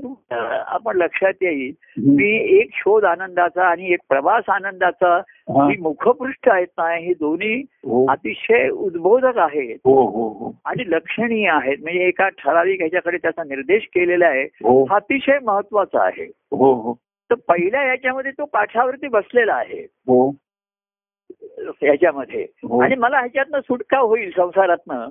[0.67, 1.71] आपण लक्षात येईल.
[2.17, 5.69] की एक शोध आनंदाचा आणि एक प्रवास आनंदाचा हा.
[5.80, 8.06] मुखपृष्ठ आहेत ना हे दोन्ही हो.
[8.12, 9.75] अतिशय उद्बोधक आहेत.
[9.86, 11.78] हो आणि लक्षणीय आहेत.
[11.82, 14.43] म्हणजे एका ठराविक ह्याच्याकडे त्याचा निर्देश केलेला आहे.
[14.43, 14.95] हो.
[14.95, 16.25] अतिशय महत्त्वाचा आहे.
[16.51, 16.93] हो हो.
[17.30, 19.88] तर पहिल्या ह्याच्यामध्ये तो काठावरती बसलेला आहे.
[21.82, 22.47] ह्याच्यामध्ये.
[22.56, 22.84] हो.
[22.84, 25.08] आणि मला ह्याच्यातनं सुटका होईल संसारातनं.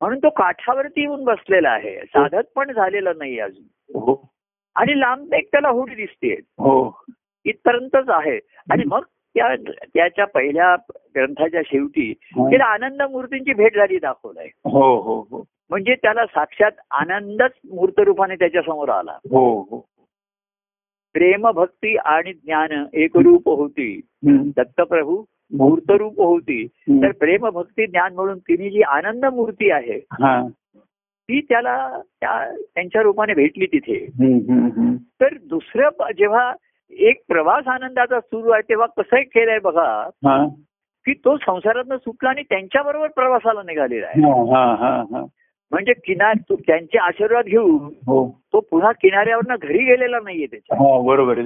[0.00, 1.96] म्हणून तो काठावरती येऊन बसलेला आहे.
[1.98, 3.64] साधत पण झालेला नाही अजून.
[3.98, 4.28] हो.
[4.76, 7.02] आणि लांब एक त्याला हुडी दिसते हो.
[7.44, 8.36] इथपर्यंतच आहे.
[8.70, 9.02] आणि मग
[9.34, 9.54] त्या
[9.94, 10.76] त्याच्या पहिल्या
[11.16, 14.48] ग्रंथाच्या शेवटी त्याला आनंद मूर्तींची भेट झाली दाखवलाय.
[14.64, 15.44] हो हो हो.
[15.70, 19.12] म्हणजे त्याला साक्षात आनंदच मूर्तरूपाने त्याच्यासमोर आला.
[19.12, 19.78] हो हो.
[21.12, 24.00] प्रेम भक्ती आणि ज्ञान एकरूप होती.
[24.56, 26.66] दत्तप्रभू मूर्तरूप होती.
[27.02, 30.48] तर प्रेम भक्ती ज्ञान म्हणून तिने जी आनंद मूर्ती आहे हा.
[31.00, 34.06] ती त्याला त्या त्यांच्या रूपाने भेटली तिथे.
[35.20, 36.52] तर दुसरं जेव्हा
[36.90, 40.48] एक प्रवास आनंदाचा सुरू आहे तेव्हा कसं केलंय बघा हा.
[41.06, 44.20] की तो संसारातनं सुटला आणि त्यांच्याबरोबर प्रवासाला निघालेला आहे.
[45.72, 48.40] म्हणजे किनार त्यांचे आशीर्वाद घेऊन हो.
[48.52, 50.76] तो पुन्हा किनाऱ्यावरनं घरी गेलेला नाहीये त्याच्या.
[50.78, 51.38] हो बरोबर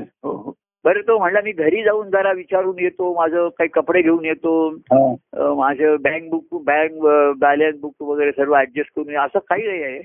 [0.85, 4.71] बरं तो म्हणला मी घरी जाऊन जरा विचारून येतो माझं काही कपडे घेऊन येतो
[5.57, 6.93] माझं bank book bank
[7.39, 9.17] balance book वगैरे सर्व ऍडजस्ट करून.
[9.17, 9.99] असं काही नाही आहे.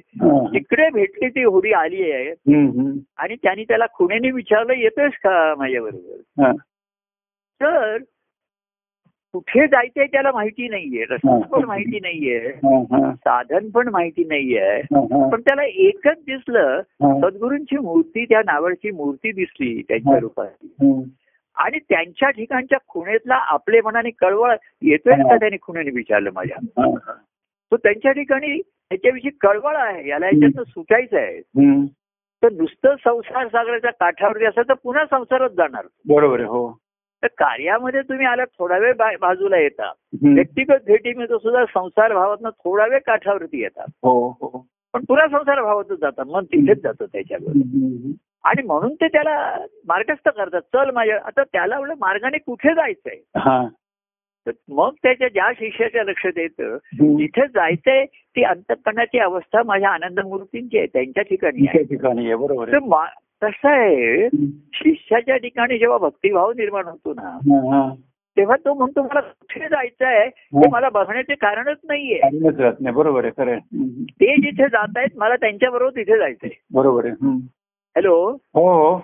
[0.54, 2.30] तिकडे भेटली ती होडी आली आहे.
[3.18, 6.52] आणि त्यांनी त्याला खुण्याने विचारलं येतोयस का माझ्याबरोबर हा.
[7.62, 7.98] तर
[9.38, 11.40] कुठे जायचंय त्याला माहिती नाहीये रस्ता.
[11.40, 12.52] पण माहिती नाहीये.
[13.14, 14.82] साधन पण माहिती नाहीये.
[15.32, 16.82] पण त्याला एकच दिसलं.
[17.02, 20.20] सद्गुरूंची मूर्ती त्या नावाची मूर्ती दिसली त्यांच्या.
[20.20, 20.48] रूपात.
[21.56, 26.84] आणि त्यांच्या ठिकाणच्या खुणेतला आपलेपणाने कळवळ येतोय का त्याने खुणेने विचारलं माझ्या.
[27.72, 31.42] तो त्यांच्या ठिकाणी त्याच्याविषयी कळवळ आहे याला याच्यातनं सुटायचं आहे.
[32.44, 36.80] तर नुसतं संसार सागराच्या काठावरती असं तर पुन्हा संसारच जाणार बरोबर आहे हो
[37.24, 39.92] तर कार्यामध्ये तुम्ही आलात थोडा वेळ बाजूला येता.
[40.34, 44.68] व्यक्तिगत भेटीमध्ये सुद्धा संसार भावातनं थोडा वेळ काठावरती येतात हो हो.
[44.94, 47.50] पण पुन्हा संसार भावातच जातात मन तिथेच जातं त्याच्यावर.
[47.50, 48.12] हम्म.
[48.44, 50.62] आणि म्हणून ते त्याला मार्गस्थ करतात.
[50.62, 53.18] चल माझ्या आता त्याला एवढं मार्गाने कुठे जायचंय?
[53.38, 53.68] हा.
[54.46, 56.78] तर मग त्याच्या ज्या शिष्याच्या लक्षात येतं.
[57.18, 61.84] जिथे जायचंय ती अंतकरणाची अवस्था माझ्या आनंद मूर्तींची आहे त्यांच्या ठिकाणी आहे.
[61.84, 62.78] ठिकाणी बरोबर
[63.42, 64.28] कसं आहे.
[64.74, 67.94] शिष्याच्या ठिकाणी जेव्हा भक्तिभाव निर्माण होतो ना.
[68.38, 72.92] तेव्हा तो म्हणतो मला कुठे जायचं आहे ते मला बघण्याचे कारणच नाहीये.
[72.92, 73.58] बरोबर आहे खरं.
[74.00, 76.50] ते जिथे जात आहेत मला त्यांच्या बरोबर तिथे जायचंय.
[76.74, 77.14] बरोबर आहे.
[77.30, 78.38] हॅलो?
[78.54, 78.96] हो हो.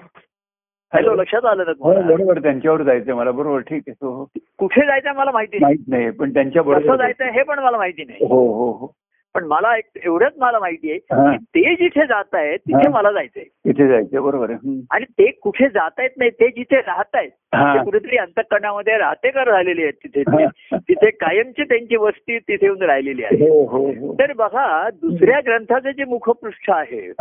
[0.94, 3.32] हॅलो लक्षात आलं ना हो बरोबर त्यांच्यावर जायचं मला.
[3.32, 3.92] बरोबर ठीक आहे.
[3.92, 4.26] हो.
[4.58, 5.64] कुठे जायचं मला माहिती नाही.
[5.64, 8.26] माहीत नाही पण त्यांच्या बरोबर जायचं हे पण मला माहिती नाही.
[8.26, 8.88] हो हो हो.
[9.36, 11.00] पण मला एक एवढंच मला माहिती आहे.
[11.00, 12.88] की ते जिथे जात आहेत तिथे.
[12.90, 14.80] मला जायचंय तिथे जायचं बरोबर आहे.
[14.92, 17.30] आणि ते कुठे जात आहेत नाही ते जिथे राहत आहेत.
[17.30, 20.46] ते कुठेतरी अंतकरणामध्ये राहतेकर राहिलेले आहेत तिथे.
[20.78, 25.94] तिथे कायमची त्यांची वस्ती तिथे येऊन राहिलेली आहे हो हो हो तर बघा दुसऱ्या ग्रंथाचे
[25.94, 27.12] जे मुखपृष्ठ आहे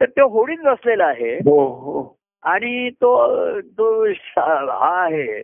[0.00, 1.38] तर तो होडीत बसलेला आहे
[2.44, 4.04] आणि तो तो
[4.36, 5.40] हा आहे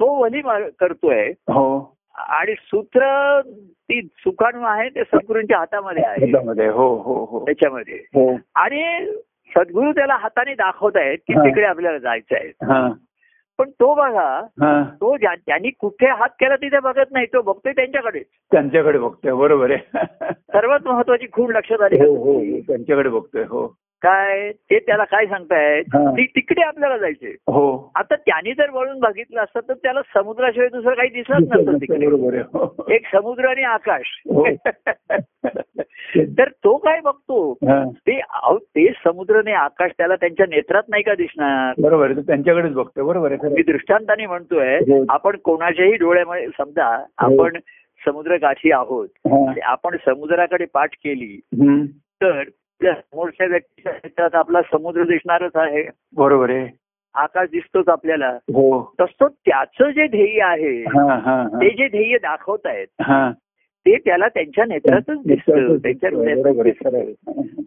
[0.00, 0.40] तो वली
[0.80, 6.20] करतोय हो आणि सूत्र ती सुकाणू आहे ते सद्गुरूंच्या हातामध्ये आहे.
[6.20, 7.44] त्याच्यामध्ये हो हो हो.
[7.44, 7.94] त्याच्यामध्ये.
[7.94, 8.36] हो.
[8.54, 9.10] आणि
[9.56, 11.32] सद्गुरू त्याला हाताने दाखवत आहेत की.
[11.32, 12.48] तिकडे आपल्याला जायचं आहे.
[12.48, 12.92] हा.
[13.58, 14.82] पण तो बघा हा.
[14.82, 19.70] तो ज्या- त्यांनी कुठे हात केला तिथे बघत नाही तो बघतोय त्यांच्याकडे त्यांच्याकडे बघतोय बरोबर
[19.70, 20.06] आहे.
[20.32, 22.14] सर्वात महत्वाची खूण लक्षात आली हो?
[22.14, 23.76] हो, त्यांच्याकडे बघतोय हो.
[24.02, 25.84] काय ते त्याला काय सांगतायत.
[26.08, 30.94] ती तिकडे आपल्याला जायचंय हो आता त्यांनी जर वळून बघितलं असतं तर त्याला समुद्राशिवाय दुसरं
[30.94, 32.06] काही दिसत नसतं तिकडे
[32.38, 32.84] हो.
[32.90, 34.44] एक समुद्र आणि आकाश हो.
[36.38, 37.52] तर तो काय बघतो.
[38.06, 38.20] ते
[38.74, 43.54] ते समुद्र आणि आकाश त्याला त्यांच्या नेत्रात नाही का दिसणार बरोबर त्यांच्याकडेच बघतोय बरोबर आहे
[43.54, 45.04] मी दृष्टांताने म्हणतोय हो.
[45.08, 46.86] आपण कोणाच्याही डोळ्यामध्ये समजा
[47.18, 47.58] आपण
[48.02, 49.08] समुद्र गाठी आहोत.
[49.26, 51.38] आणि आपण समुद्राकडे पाठ केली.
[52.22, 52.42] तर
[52.84, 55.90] समोरच्या व्यक्तीच्या नेत्रात आपला समुद्र दिसणारच आहे.
[56.16, 56.68] बरोबर आहे.
[57.14, 58.28] आकाश दिसतोच आपल्याला.
[58.28, 58.94] हो.
[59.00, 60.84] तसं त्याचं जे ध्येय आहे.
[61.60, 63.30] ते जे ध्येय दाखवतायत हा.
[63.86, 67.12] ते त्याला त्यांच्या नेत्रातच दिसतं त्यांच्या आहे आहे.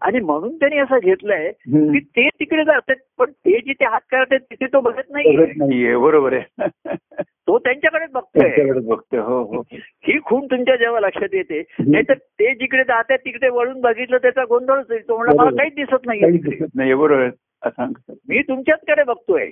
[0.02, 1.52] आणि म्हणून त्यांनी असं घेतलंय.
[1.52, 5.96] की ते तिकडे जातात पण ते जिथे हात करतात तिथे तो बघत नाही बघत नाहीये
[5.98, 6.68] बरोबर आहे.
[7.22, 8.72] तो त्यांच्याकडेच बघतोय.
[8.80, 9.62] बघतोय हो हो.
[9.74, 14.86] ही खूण तुमच्या जेव्हा लक्षात येते नाहीतर ते जिकडे जातात तिकडे वळून बघितलं त्याचा गोंधळच
[14.90, 15.08] होईल.
[15.08, 15.50] तो म्हणला मला.
[15.50, 16.08] काहीच दिसत
[16.76, 17.86] नाही बरोबर आहे.
[18.30, 19.50] मी तुमच्याचकडे बघतोय.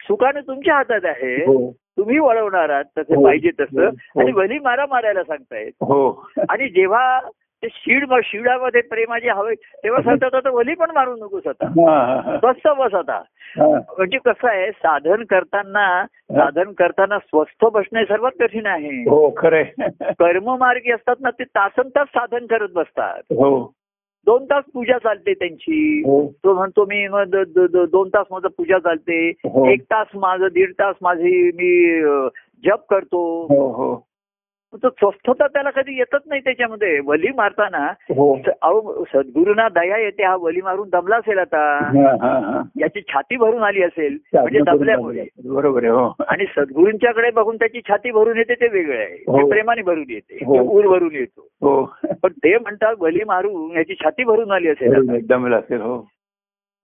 [0.00, 1.36] सुखानं तुमच्या हातात आहे.
[1.36, 1.72] हो.
[1.98, 3.24] तुम्ही वळवणार आहात तसं हो.
[3.24, 3.84] पाहिजे तसं.
[3.84, 4.20] हो.
[4.20, 5.72] आणि भली मारा मारायला सांगतायत.
[5.80, 6.28] हो.
[6.48, 7.20] आणि जेव्हा
[7.62, 11.68] ते शिड शिडामध्ये प्रेमाची हवे तेव्हा सांगतात आता वली पण मारू नकोस आता.
[12.38, 13.22] स्वस्त बस आता.
[13.58, 13.68] हा.
[13.98, 19.00] म्हणजे कसं आहे साधन करताना साधन करताना स्वस्थ बसणे सर्वात कठीण आहे.
[19.00, 19.64] हो खरंय.
[20.02, 23.22] कर्ममार्गी असतात ना ते तासन तास साधन करत बसतात.
[23.30, 23.72] हो.
[24.26, 26.00] दोन तास पूजा चालते त्यांची.
[26.00, 26.32] हो.
[26.44, 27.22] तो म्हणतो मी मग
[27.92, 29.28] दोन तास माझं पूजा चालते.
[29.28, 29.70] हो.
[29.70, 32.00] एक तास माझं दीड तास माझी मी
[32.64, 33.42] जप करतो.
[33.44, 34.06] हो.
[34.82, 37.00] तो स्वस्थता त्याला कधी येतच नाही त्याच्यामध्ये.
[37.04, 37.86] वली मारताना
[38.16, 38.38] हो.
[38.62, 41.62] अहो सद्गुरूंना दया येते हा वली मारून दमला असेल आता.
[42.80, 44.18] याची छाती भरून आली असेल.
[44.34, 46.12] म्हणजे दमल्यामुळे बरोबर आहे हो.
[46.28, 49.14] आणि सद्गुरूंच्याकडे बघून त्याची छाती भरून येते ते वेगळं आहे.
[49.26, 49.48] हो.
[49.50, 50.44] प्रेमाने भरून येते.
[50.60, 51.48] ऊर भरून येतो.
[51.62, 51.84] हो.
[52.22, 55.14] पण ते म्हणतात वली मारून याची छाती भरून आली असेल.
[55.14, 56.08] एकदम असेल हो.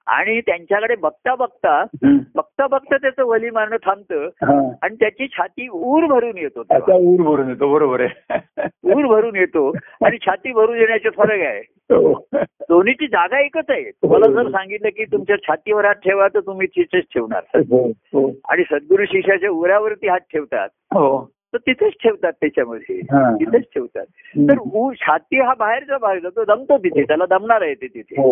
[0.06, 1.84] आणि त्यांच्याकडे बघता बघता.
[2.34, 4.28] बघता बघता त्याचं वली मारणं थांबतं.
[4.82, 6.62] आणि त्याची छाती ऊर भरून येतो
[6.94, 8.34] ऊर भरून येतो बरोबर आहे.
[8.94, 9.72] ऊर भरून येतो
[10.04, 11.62] आणि छाती भरून येण्याचे फरक आहे.
[11.82, 12.26] हो.
[12.68, 13.90] दोन्हीची जागा एकच आहे.
[13.90, 17.42] तुम्हाला जर सांगितलं की तुमच्या छातीवर हात ठेवा तर तुम्ही तिथेच ठेवणार.
[17.58, 18.30] हो हो.
[18.48, 20.68] आणि सद्गुरू शिष्याच्या उरावरती हात ठेवतात
[21.54, 23.00] तर तिथेच ठेवतात त्याच्यामध्ये.
[23.44, 24.04] तिथेच ठेवतात.
[24.38, 24.54] तर
[24.94, 28.22] छाती हा बाहेरचा भाग जातो दमतो तिथे त्याला दमणार आहे ते तिथे.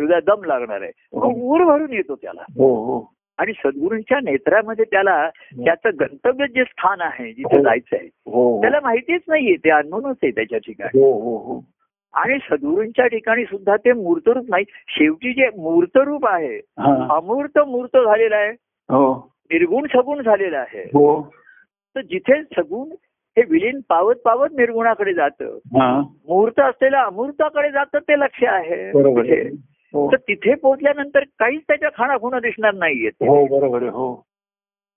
[0.00, 0.90] हो हो हो एकदा दम लागणार आहे.
[1.12, 1.32] हो.
[1.36, 2.42] ऊर भरून येतो त्याला.
[2.42, 3.12] हो हो.
[3.38, 7.62] आणि सद्गुरूंच्या नेत्रामध्ये त्याला त्याचं गंतव्य जे स्थान आहे जिथे.
[7.62, 8.08] जायचं आहे
[8.60, 9.56] त्याला माहितीच नाहीये.
[9.56, 11.00] ते अननोनच आहे त्याच्या ठिकाणी.
[11.00, 11.64] हो हो हो.
[12.14, 14.64] आणि सद्गुरूंच्या ठिकाणी सुद्धा ते मूर्तरूप नाही.
[14.88, 16.60] शेवटी जे मूर्तरूप आहे
[17.10, 18.50] अमूर्त मूर्त झालेला आहे.
[18.88, 19.30] हो.
[19.44, 20.82] निर्गुण सगुण झालेला आहे.
[20.82, 21.34] हो.
[21.96, 22.94] तर जिथे सगुण
[23.38, 25.58] हे विलीन पावत पावत निर्गुणाकडे जातं
[26.28, 28.90] मुहूर्त असलेल्या अमूर्ताकडे जातं ते लक्ष आहे.
[29.94, 30.12] हो.
[30.12, 34.22] तर तिथे पोहोचल्यानंतर काहीच त्याच्या खाणाखुणा दिसणार नाहीयेत हो बरोबर हो.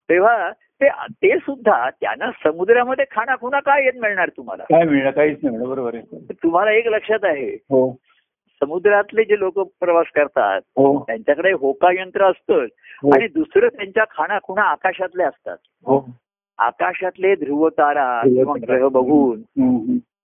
[0.10, 4.63] तेव्हा ते ते सुद्धा त्यांना समुद्रामध्ये खाणाखुणा काय येत मिळणार तुम्हाला?
[4.63, 5.12] काय मिळणार?
[5.12, 6.33] काहीच नाही मिळणार बरोबर आहे.
[6.33, 7.49] तुम्हाला एक लक्षात आहे.
[7.49, 7.91] हो.
[8.62, 11.03] समुद्रातले जे लोक प्रवास करतात हो.
[11.03, 12.65] त्यांच्याकडे होका यंत्र असतं.
[13.13, 15.57] आणि दुसरं त्यांच्या खाना खुणा आकाशातले असतात.
[15.86, 16.05] हो.
[16.57, 19.41] आकाशातले ध्रुव तारा किंवा ग्रह बघून.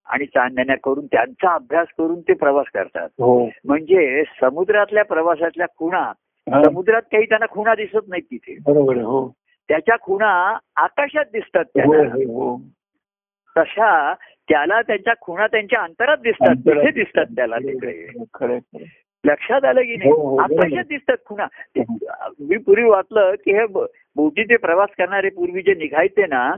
[0.06, 3.10] आणि चांदण्या करून त्यांचा अभ्यास करून ते प्रवास करतात.
[3.20, 3.50] हो.
[3.66, 6.14] म्हणजे समुद्रातल्या प्रवासातल्या खुणा.
[6.66, 8.58] समुद्रात काही त्यांना खुणा दिसत नाहीत तिथे.
[8.66, 9.32] बरोबर हो.
[9.68, 11.94] त्याच्या खुणा आकाशात दिसतात हो.
[11.94, 12.56] त्यांना
[13.58, 14.14] तशा
[14.50, 18.08] त्याला त्यांच्या खुणा त्यांच्या अंतरात दिसतात तिथे दिसतात त्याला तिकडे.
[19.26, 20.66] लक्षात आलं की हो, हो, नाही बरोबर.
[20.66, 21.46] आकाशात दिसतात खुणा
[22.40, 23.66] मी पूर्वी वाचलं की हे
[24.16, 26.56] बोटीचे प्रवास करणारे पूर्वी जे निघायचे ना.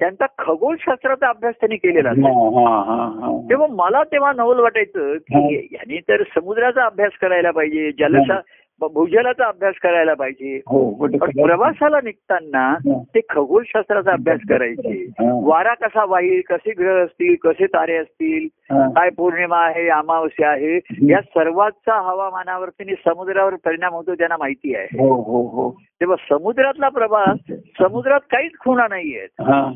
[0.00, 2.28] त्यांचा खगोलशास्त्राचा अभ्यास त्यांनी केलेला हा.
[2.28, 3.46] हा, हा, हा.
[3.50, 8.40] तेव्हा मला तेव्हा नवल वाटायचं की यांनी तर समुद्राचा अभ्यास करायला पाहिजे जलशा
[8.88, 10.56] भूजलाचा अभ्यास करायला पाहिजे.
[10.56, 13.02] हो खरं- प्रवासाला निघताना हा.
[13.14, 15.04] ते खगोलशास्त्राचा अभ्यास करायचे.
[15.04, 15.40] हा.
[15.42, 18.90] वारा कसा वाहील कसे ग्रह असतील कसे तारे असतील हा.
[18.90, 24.84] काय पौर्णिमा आहे अमावस्या आहे या सर्वांचा हवामानावरती आणि समुद्रावर परिणाम होतो त्यांना माहिती आहे.
[24.84, 25.70] हो हो हो.
[26.00, 29.28] तेव्हा समुद्रातला प्रवास समुद्रात काहीच खुणा नाहीयेत.
[29.40, 29.72] हा.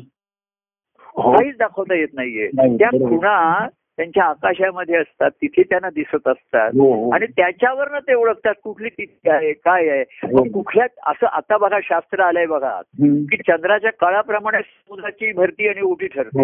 [1.15, 1.31] हो.
[1.31, 2.49] काहीच दाखवता येत नाहीये.
[2.53, 2.89] नाही, त्या.
[2.89, 3.67] खुणा
[3.99, 6.69] त्यांच्या आकाशामध्ये असतात तिथे त्यांना दिसत असतात.
[6.73, 7.11] हो हो.
[7.11, 10.01] आणि त्याच्यावरनं ते ओळखतात कुठली तिथी आहे काय आहे.
[10.01, 10.43] हो.
[10.43, 12.81] कुठल्या असं आता बघा शास्त्र आलंय बघा.
[12.99, 16.43] की चंद्राच्या कळाप्रमाणे समुद्राची भरती आणि ओटी ठरते.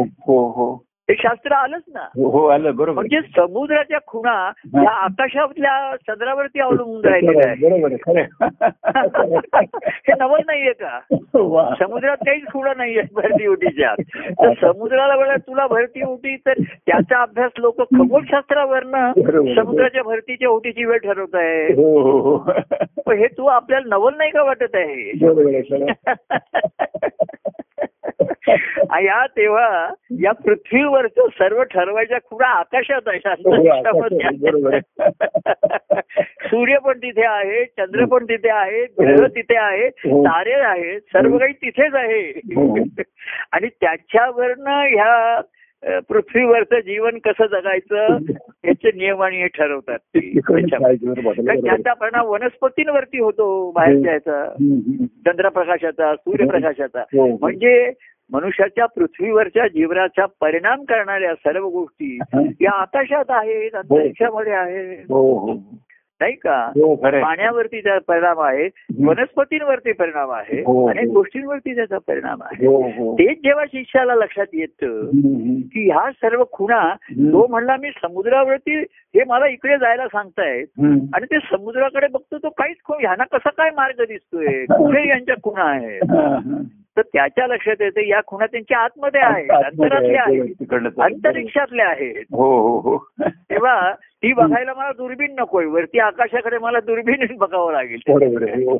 [1.10, 2.02] हो शास्त्र आलंच ना.
[2.16, 2.94] हो हो आलं बरोबर.
[2.94, 9.40] म्हणजे समुद्राच्या खुणा या आकाशातल्या चंद्रावरती अवलंबून राहिलेल्या आहे बरोबर आहे खरं
[10.08, 11.00] हे नवल नाहीये का.
[11.80, 13.94] समुद्रात काहीच खुणा नाहीये भरती ओटीच्या
[14.32, 19.12] तर समुद्राला वेळा तुला भरती ओटी तर त्याचा अभ्यास लोक खगोलशास्त्रावरनं.
[19.56, 22.38] समुद्राच्या भरतीच्या ओटीची वेळ ठरवत आहे हो हो
[23.06, 25.86] पण हे तू आपल्याला नवल नाही का वाटत आहे बरोबर आहे खरं
[28.22, 28.35] आणि
[29.04, 29.90] या तेव्हा
[30.22, 33.64] या पृथ्वीवरचं सर्व ठरवायच्या खुणा आकाशात आहे हो,
[34.68, 34.80] आहे.
[36.22, 40.24] सूर्य पण तिथे आहे चंद्र पण तिथे आहे ग्रह तिथे आहे हो.
[40.26, 41.98] तारे आहेत सर्व काही तिथेच हो.
[41.98, 42.42] आहे
[43.52, 45.42] आणि त्याच्यावरनं ह्या
[46.10, 48.18] पृथ्वीवरचं जीवन कसं जगायचं
[48.66, 49.98] याचे नियम आणि हे ठरवतात.
[50.18, 55.06] त्याचा परिणाम वनस्पतींवरती होतो बाहेरच्या याचा हम्म, हम्म.
[55.06, 57.38] चंद्रप्रकाशाचा सूर्यप्रकाशाचा हो.
[57.38, 57.92] म्हणजे
[58.32, 62.42] मनुष्याच्या पृथ्वीवरच्या जीवनाचा परिणाम करणाऱ्या सर्व गोष्टी हा.
[62.62, 65.54] या आकाशात आहेत अंतरिक्षामध्ये आहेत हो हो
[66.22, 67.22] नाही का हो आहे.
[67.22, 68.68] पाण्यावरती त्याचा परिणाम आहे
[69.00, 70.86] वनस्पतींवरती परिणाम आहे हो.
[70.90, 75.06] अनेक गोष्टींवरती त्याचा परिणाम आहे हो हो तेच जेव्हा शिष्याला लक्षात येतं.
[75.66, 78.80] की ह्या सर्व खुणा तो म्हणला मी समुद्रावरती
[79.16, 80.66] हे मला इकडे जायला सांगतायत.
[81.14, 85.70] आणि ते समुद्राकडे बघतो तो काहीच खूण ह्यांना कसा काय मार्ग दिसतोय कुठे यांच्या खुणा
[85.72, 86.62] आहेत हा, हा.
[86.98, 91.00] तर त्याच्या लक्षात येते या खुणा त्यांच्या आतमध्ये आहेत अंतरातल्या आहे, आहेत.
[91.00, 92.24] अंतरिक्षातल्या आहेत.
[92.32, 92.98] हो हो हो.
[93.30, 98.00] तेव्हा ती बघायला मला दुर्बीण नकोय वरती आकाशाकडे मला दुर्बीण बघावं लागेल.
[98.08, 98.78] हो.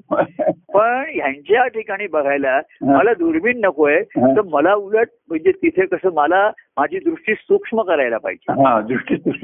[0.74, 7.00] पण ह्यांच्या ठिकाणी बघायला मला दुर्बीण नकोय तर मला उलट म्हणजे तिथे कसं मला माझी
[7.00, 8.54] दृष्टी सूक्ष्म करायला पाहिजे.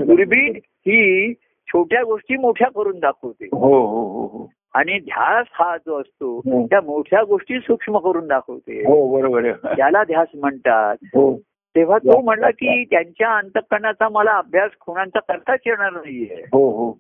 [0.03, 1.33] दुर्बीण ही
[1.67, 3.45] छोट्या गोष्टी मोठ्या करून दाखवते.
[3.45, 4.47] हो हो हो हो.
[4.73, 6.65] आणि ध्यास हा जो असतो हं.
[6.65, 8.79] त्या मोठ्या गोष्टी सूक्ष्म करून दाखवते.
[8.79, 9.53] हो बरोबर आहे.
[9.53, 10.95] त्याला ध्यास म्हणतात.
[11.03, 11.41] हो.
[11.75, 16.43] तेव्हा तो म्हणला की त्यांच्या अंतकरणाचा मला अभ्यास खुणांचा करताच येणार नाहीये.
[16.53, 16.99] हो हो.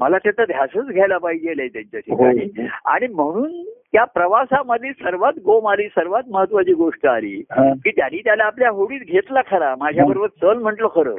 [0.00, 2.66] मला त्याचा ध्यासच घ्यायला पाहिजे त्यांच्या ठिकाणी.
[2.84, 7.42] आणि म्हणून त्या प्रवासामध्ये सर्वात गोम आली सर्वात महत्वाची गोष्ट आली.
[7.74, 9.74] की त्यांनी त्याला आपल्या होडीत घेतला खरा.
[9.78, 11.14] माझ्याबरोबर चल म्हटलं खरं.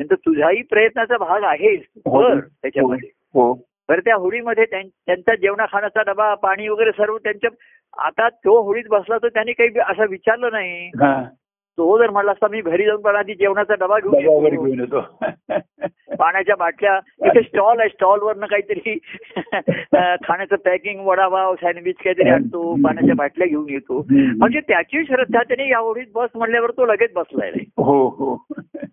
[0.00, 2.18] नंतर तुझाही प्रयत्नाचा भाग आहेच हो.
[2.22, 3.10] बर त्याच्यामध्ये.
[3.88, 7.50] बरं त्या होडीमध्ये त्यां- त्यांचा जेवणा खाण्याचा डबा पाणी वगैरे सर्व त्यांच्या
[7.98, 10.90] आता तो होडीत बसला तर त्यांनी काही असं विचारलं नाही.
[11.78, 14.50] तो जर म्हणला असता मी घरी जाऊन पण आधी जेवणाचा डबा घेऊन येतो.
[14.50, 15.00] घेऊन येतो.
[16.14, 18.98] पाण्याच्या बाटल्या इथे स्टॉल आहे स्टॉल वरनं काहीतरी
[20.26, 24.06] खाण्याचं पॅकिंग वडापाव सँडविच काहीतरी आणतो पाण्याच्या बाटल्या घेऊन येतो.
[24.10, 27.50] म्हणजे त्याची श्रद्धा त्याने या होडीत बस म्हणल्यावर तो लगेच बसलाय.
[27.76, 28.46] हो हो.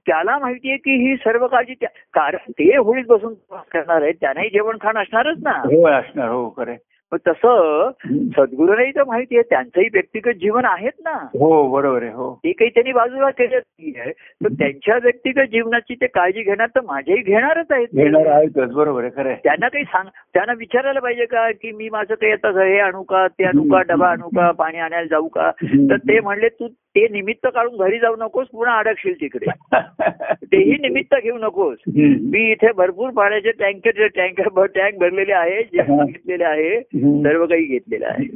[0.05, 1.73] त्याला माहितीये की ही सर्व काळजी
[2.13, 5.51] कारण ते होळीत बसून प्रवास करणार आहे त्यानेही जेवण खाण असणारच ना.
[5.65, 6.75] हो असणार हो खरे
[7.17, 11.11] तसं सद्गुरूलाही तर माहिती आहे त्यांचंही व्यक्तिगत जीवन आहेत ना.
[11.11, 12.33] हो बरोबर आहे हो.
[12.33, 14.11] ते काही त्यांनी बाजूला केलं नाहीये.
[14.11, 17.87] तर त्यांच्या व्यक्तिगत जीवनाची ते काळजी घेणार तर माझ्याही घेणारच आहेत.
[17.93, 19.33] घेणार आहेतच बरोबर आहे खरं.
[19.33, 23.27] त्यांना काही सांग त्यांना विचारायला पाहिजे का की मी माझं काही आता हे आणू का
[23.27, 25.51] ते आणू का डबा आणू का पाणी आणायला जाऊ का?
[25.63, 29.45] तर ते म्हणले तू ते निमित्त काढून घरी जाऊ नकोस पुन्हा अडकशील तिकडे.
[30.43, 31.77] तेही निमित्त घेऊ नकोस.
[31.97, 36.79] मी इथे भरपूर पाण्याचे टँकर टँकर टँक भरलेले आहे घेतलेले आहे.
[37.01, 38.27] सर्व काही घेतलेलं आहे.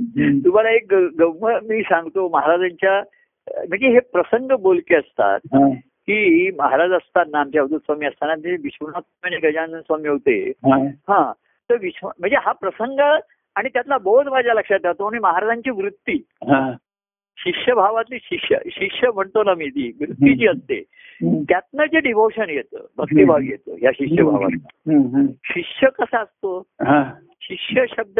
[0.45, 2.99] तुम्हाला एक गंमत मी सांगतो महाराजांच्या
[3.57, 5.39] म्हणजे हे प्रसंग बोलके असतात.
[6.07, 10.51] की महाराज असताना आमचे अवधूत स्वामी असताना ते विश्वनाथ स्वामी आणि गजानन स्वामी होते
[11.09, 11.31] हा.
[11.69, 12.99] तर विश्व म्हणजे हा प्रसंग
[13.55, 16.23] आणि त्यातला बोध माझ्या लक्षात येतो आणि महाराजांची वृत्ती.
[17.37, 20.83] शिष्यभावातली शिष्य शिष्य म्हणतो ना मी ती वृत्ती जी असते.
[21.49, 24.57] त्यातनं जे डिव्होशन येतं भक्तिभाव येतो या शिष्यभावात.
[25.43, 26.63] शिष्य कसा असतो.
[27.41, 28.19] शिष्य शब्द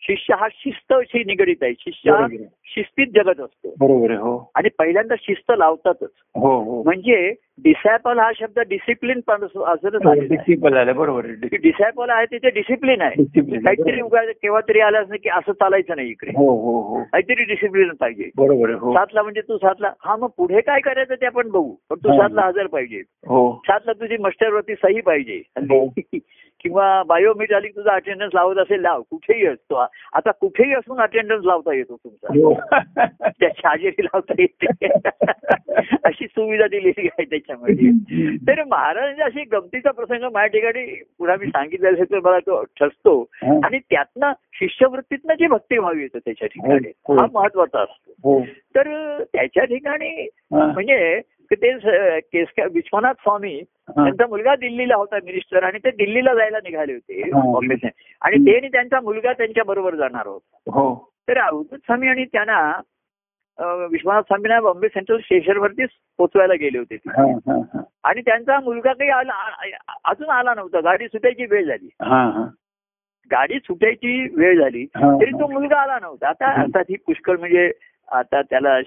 [0.00, 1.72] शिष्य हा शिस्तशी निगडीत आहे.
[1.78, 2.26] शिष्य हा.
[2.64, 3.74] शिस्तीत जगत असतो.
[3.80, 4.50] बरोबर हो.
[4.54, 6.08] आणि पहिल्यांदा शिस्त लावतातच.
[6.34, 6.82] हो हो.
[6.82, 9.20] म्हणजे डिसॅपल हा शब्द डिसिप्लिन
[9.66, 11.56] असं डिसिपल आलं बरोबर आहे.
[11.56, 13.40] डिसॅपल आहे तिथे डिसिप्लिन आहे.
[13.40, 16.30] काहीतरी उगा केव्हा तरी आलं असं की असं चालायचं नाही इकडे.
[16.30, 17.02] हो हो हो.
[17.02, 18.30] काहीतरी डिसिप्लिन पाहिजे.
[18.36, 18.92] बरोबर हो.
[18.92, 21.74] सातला म्हणजे तू सातला हा मग पुढे काय करायचं ते आपण बघू.
[21.90, 22.16] पण तू हा.
[22.16, 23.02] सातला हजर पाहिजे.
[23.26, 23.62] हो.
[23.66, 25.42] सातला तुझी मस्टरवरती सही पाहिजे.
[25.58, 25.92] हो.
[26.60, 29.74] किंवा बायोमेट्रिक तुझा अटेंडन्स लावत असेल लाव कुठेही असतो
[30.12, 32.52] आता कुठेही असून अटेंडन्स लावता येतो तुमचा हो.
[33.30, 34.88] त्या शाजेरी लावता येते
[36.04, 37.90] अशी सुविधा दिलेली आहे त्याच्यामध्ये
[38.48, 40.84] तर महाराजांचा अशी गमतीचा प्रसंग माझ्या ठिकाणी
[41.18, 43.58] पुन्हा मी सांगितलेला असेल तर मला तो ठसतो हा.
[43.64, 47.16] आणि त्यातनं शिष्यवृत्तीतनं जे भक्तिभाव येतं त्याच्या ठिकाणी हो.
[47.16, 48.40] हा महत्त्वाचा असतो हो
[48.74, 50.10] तर त्याच्या ठिकाणी
[50.52, 50.66] हा.
[50.66, 51.20] म्हणजे
[51.50, 51.72] ते
[52.20, 53.60] केस विश्वनाथ स्वामी.
[53.88, 57.22] त्यांचा मुलगा दिल्लीला होता मिनिस्टर आणि ते दिल्लीला जायला निघाले होते.
[57.30, 57.90] काँग्रेसने
[58.22, 60.94] आणि ते आणि त्यांचा मुलगा त्यांच्या बरोबर जाणार होता हो
[61.28, 62.80] तर अवधूत स्वामी आणि त्यांना
[63.90, 65.88] विश्वनाथ स्वामींना बॉम्बे सेंट्रल स्टेशनवरतीच
[66.18, 66.96] पोचवायला गेले होते.
[68.04, 69.34] आणि त्यांचा मुलगा काही आला
[70.04, 71.88] अजून आला नव्हता गाडी सुटायची वेळ झाली.
[73.30, 74.84] गाडी सुटायची वेळ झाली.
[74.96, 77.70] तरी तो मुलगा आला नव्हता आता आता ही पुष्कळ म्हणजे
[78.08, 78.78] आता त्याला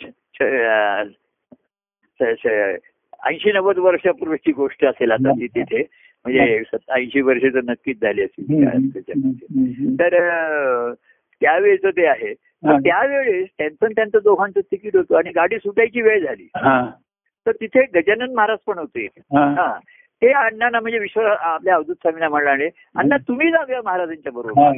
[2.21, 5.83] ऐंशी नव्वद वर्षापूर्वीची गोष्ट असेल आता ती तिथे.
[6.25, 8.45] म्हणजे ऐंशी वर्ष तर नक्कीच झाली असेल.
[9.99, 10.09] तर
[11.41, 12.33] त्यावेळेचं ते आहे.
[12.79, 16.47] त्यावेळेस त्यांचं त्यांचं दोघांचं तिकीट होतं आणि गाडी सुटायची वेळ झाली.
[17.45, 19.07] तर तिथे गजानन महाराज पण होते.
[19.51, 19.79] हा.
[20.23, 24.69] हा ते अण्णांना म्हणजे विश्व आपल्या अवधूत स्वामींना म्हणाले अण्णा तुम्ही जाऊया महाराजांच्या बरोबर.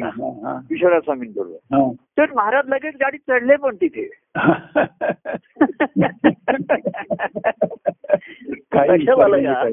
[0.69, 1.91] विश्वनाथ स्वामींबरोबर हा.
[2.17, 4.09] तर महाराज लगेच गाडीत चढले पण तिथे.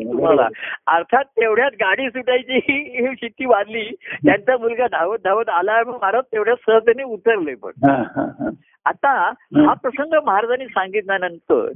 [0.03, 0.49] तुम्हाला
[0.87, 3.91] अर्थात तेवढ्यात गाडी सुटायची ही शिट्टी वाजली
[4.25, 7.71] त्यांचा मुलगा धावत धावत आला महाराज तेवढ्यात सहजतेने उतरले पण.
[8.85, 11.69] आता हा प्रसंग महाराजांनी सांगितल्यानंतर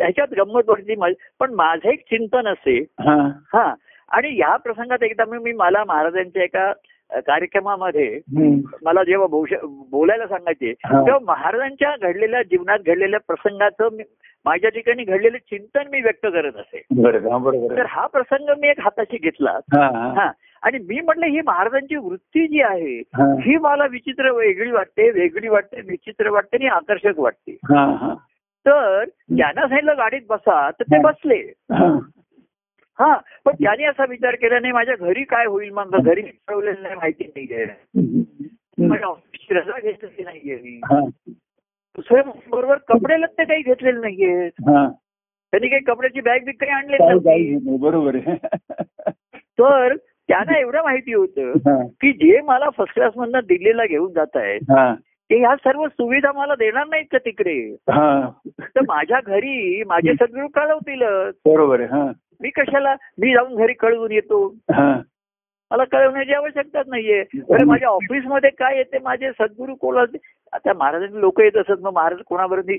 [0.00, 3.28] त्याच्यात गंमत माझी पण माझं एक चिंतन असे हा.
[3.54, 3.74] हा
[4.08, 6.72] आणि या प्रसंगात एकदा मी मला महाराजांच्या एका
[7.26, 8.20] कार्यक्रमामध्ये.
[8.82, 9.26] मला जेव्हा
[9.90, 10.72] बोलायला सांगायचे.
[10.72, 13.88] तेव्हा महाराजांच्या घडलेल्या जीवनात घडलेल्या प्रसंगाचं
[14.44, 16.82] माझ्या ठिकाणी घडलेलं चिंतन मी व्यक्त करत असे
[17.58, 17.86] हा, तर.
[17.88, 19.50] हा प्रसंग मी एक हाताशी घेतला
[20.16, 20.30] हा,
[20.62, 23.58] आणि मी म्हटलं ही महाराजांची वृत्ती जी आहे हा.
[23.60, 27.56] मला विचित्र वेगळी वाटते वेगळी वाटते विचित्र वाटते आणि आकर्षक वाटते.
[28.66, 31.00] तर त्यांना सांगितलं गाडीत बसा तर ते.
[31.00, 31.36] बसले.
[31.72, 31.98] हा.
[32.98, 35.96] हा पण त्याने असा विचार केला नाही माझ्या घरी काय होईल मग?
[36.04, 37.64] घरी ठेवलेलं नाही माहिती नाहीये.
[37.64, 38.86] हम्म.
[38.86, 40.80] माझ्या ऑफिसची रजा घेतलेली नाहीये
[41.98, 44.50] दुसऱ्या बरोबर कपडे लत्ते काही घेतलेले नाहीयेत.
[44.60, 44.88] हा.
[45.52, 48.16] त्यांनी काही कपड्याची बॅग बिग काही आणले नाही, बरोबर
[49.36, 51.52] तर त्यांना एवढं माहिती होतं
[51.86, 54.70] की जे मला फर्स्ट क्लास मधनं दिल्लीला घेऊन जात आहेत
[55.30, 57.72] ते ह्या सर्व सुविधा मला देणार नाहीत का तिकडे?
[57.74, 58.30] हा.
[58.60, 61.34] तर माझ्या घरी माझे सद्गुरू कळवतीलच.
[61.46, 62.12] बरोबर हा.
[62.40, 64.54] मी कशाला मी जाऊन घरी कळवून येतो?
[64.72, 65.00] हा.
[65.70, 67.24] मला कळवण्याची आवश्यकताच नाहीये.
[67.48, 68.98] बरं माझ्या ऑफिसमध्ये काय येते?
[68.98, 70.04] माझे सद्गुरू कोण
[70.52, 72.72] आता महाराजांचे लोक येत असत मग महाराज कोणाबरोबर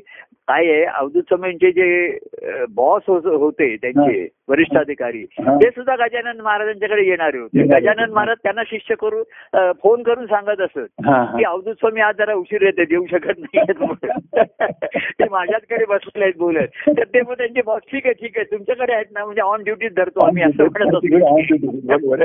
[0.48, 5.24] काय आहे अवधूत स्वामींचे जे बॉस होते त्यांचे वरिष्ठ अधिकारी.
[5.26, 7.64] ते सुद्धा गजानन महाराजांच्याकडे येणारे होते.
[7.70, 11.44] गजानन महाराज त्यांना शिष्य करून फोन करून सांगत असत की.
[11.44, 13.62] अवधूत स्वामी आज जरा उशीर येते देऊ शकत नाही
[15.20, 18.94] ते माझ्याचकडे बसले आहेत बोलत तर ते मग त्यांचे बॉस ठीक आहे ठीक आहे तुमच्याकडे
[18.94, 22.16] आहेत ना म्हणजे ऑन ड्युटीच धरतो आम्ही असं म्हणत असतो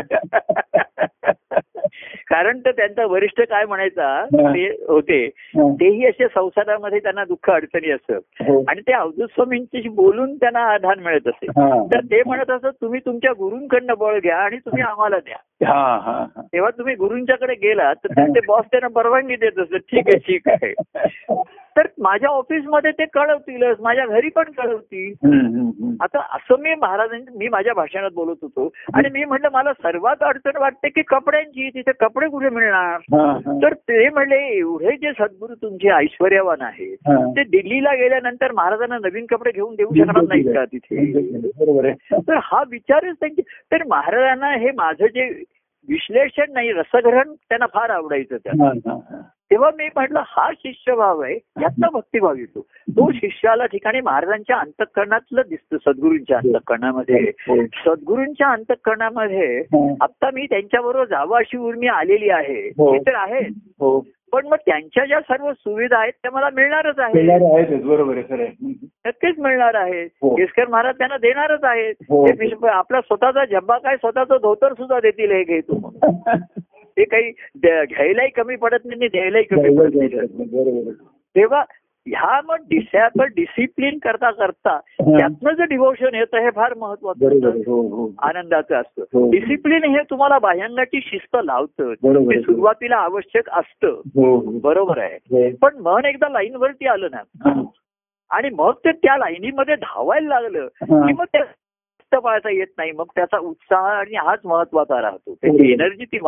[2.28, 4.24] कारण तर त्यांचा वरिष्ठ काय म्हणायचा.
[4.26, 5.26] ते होते.
[5.57, 8.64] तेही असे संसारामध्ये त्यांना दुःख अडचणी असत हो.
[8.68, 11.47] आणि ते अवधूत स्वामींशी बोलून त्यांना आधार मिळत असे.
[11.95, 15.37] तर ते म्हणत असत तुम्ही तुमच्या गुरूंकडनं बळ घ्या आणि तुम्ही आम्हाला द्या.
[15.66, 16.43] हा हा हा.
[16.53, 20.72] तेव्हा तुम्ही गुरूंच्याकडे गेलात तर त्यांचे बॉस त्यांना परवानगी देत असत ठीक आहे ठीक आहे.
[21.76, 25.12] तर माझ्या ऑफिसमध्ये ते कळवतीलच माझ्या घरी पण कळवतील.
[26.00, 30.56] आता असं मी महाराजांनी मी माझ्या भाषणात बोलत होतो आणि मी म्हटलं मला सर्वात अडचण
[30.60, 32.98] वाटते की कपड्यांची तिथे कपडे कुठे मिळणार.
[33.62, 36.96] तर ते म्हणले एवढे जे सद्गुरू तुमचे ऐश्वर्यवान आहेत.
[37.36, 41.12] ते दिल्लीला गेल्यानंतर महाराजांना नवीन कपडे घेऊन देऊ शकणार नाहीत का तिथे
[41.58, 45.28] बरोबर आहे तर हा विचारच त्यांचे तर महाराजांना हे माझं जे
[45.88, 48.52] विश्लेषण नाही रसग्रहण त्यांना फार आवडायचं त्या.
[49.51, 52.61] तेव्हा मी म्हटलं हा शिष्यभाव आहे यातला भक्तिभाव येतो.
[52.90, 57.20] तो शिष्याला ठिकाणी महाराजांच्या अंतकरणातलं दिसतं सद्गुरूंच्या अंतकरणामध्ये.
[57.20, 57.66] हो.
[57.66, 59.59] सद्गुरूंच्या अंतकरणामध्ये
[60.01, 62.68] आता मी त्यांच्याबरोबर जावं अशी उर्मी आलेली आहे.
[62.68, 62.92] हो.
[62.92, 63.40] हे तर आहे
[63.80, 64.07] हो.
[64.32, 68.47] पण मग त्यांच्या ज्या सर्व सुविधा आहेत त्या मला मिळणारच आहे देणारे आहेतच बरोबर आहे.
[69.07, 70.34] नक्कीच मिळणार आहे हो.
[70.34, 71.94] केसकर महाराज त्यांना देणारच आहेत.
[72.01, 72.66] हो.
[72.66, 75.61] आपला स्वतःचा झब्बा काय स्वतःचं धोतर सुद्धा देतील हे घे
[76.99, 77.30] तू काही
[77.84, 80.92] घ्यायलाही कमी पडत नाही आणि द्यायलाही कमी पडत नाही.
[81.36, 81.64] तेव्हा
[82.07, 87.49] ह्या मग डिसॅपल डिसिप्लिन करता करता त्यातनं जे डिव्होशन येतं हे फार महत्वाचं.
[87.66, 89.30] हो हो आनंदाचं असतं हो.
[89.30, 92.40] डिसिप्लिन हे तुम्हाला बाह्यांगाची शिस्त लावतं ते.
[92.42, 95.57] सुरुवातीला आवश्यक असतं हो हो बरोबर आहे हो.
[95.62, 97.62] पण मन एकदा लाईन वरती आलं ना हा.
[98.30, 101.07] आणि मग ते त्या लाईनीमध्ये धावायला लागलं हा.
[101.07, 101.24] की मग
[102.07, 102.92] शिस्त पाळता येत नाही.
[102.92, 105.34] मग त्याचा उत्साह आणि हाच महत्त्वाचा राहतो.
[105.34, 105.72] त्याची.
[105.72, 106.18] एनर्जी ती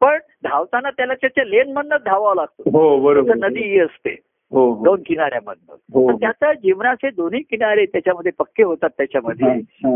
[0.00, 2.70] पण धावताना त्याला त्याच्या लेन मधनच धावावं लागतं.
[2.70, 4.16] हो नदी ही असते.
[4.52, 4.84] हो हो.
[4.84, 5.74] दोन किनाऱ्यामधनं.
[6.20, 9.48] त्याचा जीवनाचे दोन्ही किनारे त्याच्यामध्ये पक्के होतात त्याच्यामध्ये.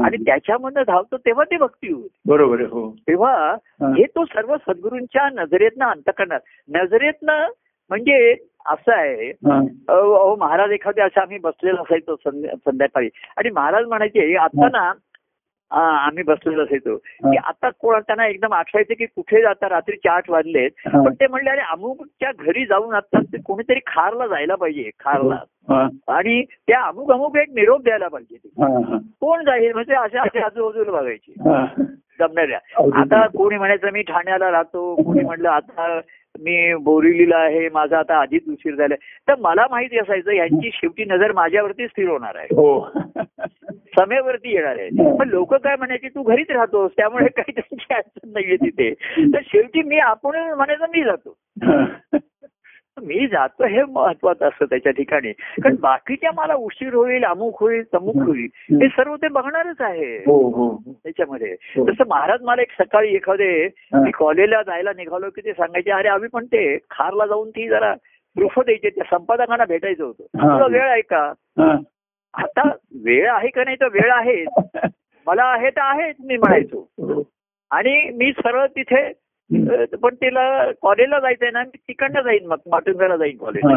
[0.05, 2.19] आणि त्याच्यामधनं धावतो तेव्हा ते भक्ती होते.
[2.27, 2.63] बरोबर
[3.09, 3.37] तेव्हा
[3.81, 3.93] हा.
[4.17, 6.41] तो सर्व सद्गुरूंच्या नजरेतनं अंतकरणात
[6.75, 7.47] नजरेतनं
[7.89, 8.37] म्हणजे
[8.67, 9.31] असं आहे.
[9.89, 13.09] अहो महाराज एखादे असं आम्ही बसलेलो असायचो संध्या- संध्याकाळी.
[13.37, 14.93] आणि महाराज म्हणायचे आता ना
[15.81, 20.71] आम्ही बसलेलो असायचो की आता कोण त्यांना एकदम आठवायचे की कुठे जाता रात्रीचे आठ वाजलेत.
[20.87, 25.39] पण ते म्हणले अरे अमुकच्या घरी जाऊन आता ते कोणीतरी खारला जायला पाहिजे खारला.
[26.09, 28.37] आणि त्या अमुक अमुक एक निरोप द्यायला पाहिजे.
[29.21, 29.73] कोण जाईल?
[29.73, 31.33] म्हणजे असे असे आजूबाजूला बघायचे.
[32.19, 32.59] जमणाऱ्या.
[33.01, 34.95] आता कोणी म्हणायचं मी ठाण्याला राहतो.
[34.95, 36.01] कोणी म्हणलं आता
[36.41, 38.99] मी बोरिवलीला आहे माझा आता आधीच उशीर झालाय.
[39.29, 42.47] तर मला माहिती असायचं यांची शेवटी नजर माझ्यावरती स्थिर होणार आहे.
[42.51, 42.91] हो.
[43.99, 45.17] समेवरती येणार आहे.
[45.19, 48.93] पण लोक काय म्हणायचे तू घरीच राहतोस त्यामुळे काही त्यांची अडचण नाहीये तिथे.
[49.35, 51.37] तर शेवटी मी आपण म्हणायचं मी जातो.
[53.03, 55.33] मी जातो हे महत्वाचं असतं त्याच्या ठिकाणी.
[55.33, 58.89] कारण बाकीच्या मला उशीर होईल अमुक होईल तमुक होईल हे.
[58.89, 60.17] सर्व ते बघणारच आहे.
[60.17, 61.53] हो हो त्याच्यामध्ये.
[61.53, 61.87] हो.
[61.89, 63.69] तसं महाराज मला एक सकाळी एखादे.
[63.95, 67.95] मी कॉलेजला जायला निघालो की ते सांगायचे अरे आम्ही पण ते खारला जाऊन ती जरा
[68.37, 70.25] प्रूफ द्यायचे त्या संपादकांना भेटायचं होतं.
[70.25, 71.33] तुला वेळ आहे का.
[72.35, 72.69] आता
[73.05, 74.45] वेळ आहे का नाही तर वेळ आहे.
[75.27, 76.89] मला आहे तर आहेच मी म्हणायचो.
[76.99, 77.23] हो.
[77.71, 79.13] आणि मी सरळ तिथे
[80.03, 83.75] पण तिला कॉलेजला जायचंय ना मी तिकडनं जाईन मग माटुंगाला जाईन कॉलेजला.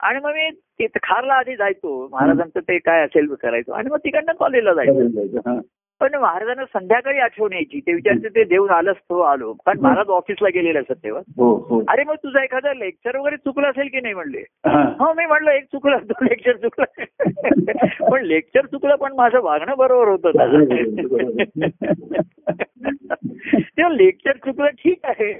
[0.00, 2.08] आणि मग मी तिथे खारला आधी जायचो.
[2.12, 3.72] महाराजांचं ते काय असेल करायचो.
[3.72, 5.60] आणि मग तिकडनं कॉलेजला जायचो.
[6.00, 7.80] पण महाराजांना संध्याकाळी आठवण यायची.
[7.80, 9.52] ते विचारते ते देऊन आलंच तो आलो.
[9.52, 11.22] कारण महाराज ऑफिसला गेलेले असत तेव्हा.
[11.36, 11.82] हो हो.
[11.88, 14.14] अरे मग तुझा एखादा लेक्चर वगैरे चुकलं असेल की नाही?
[14.14, 14.38] म्हणले.
[14.38, 14.94] हा.
[14.98, 17.04] हो मी म्हणलं एक चुकलं तो लेक्चर चुकलं.
[18.10, 20.30] पण लेक्चर चुकलं पण माझं वागणं बरोबर होतं.
[23.54, 25.34] तेव्हा लेक्चर चुकलं ठीक आहे.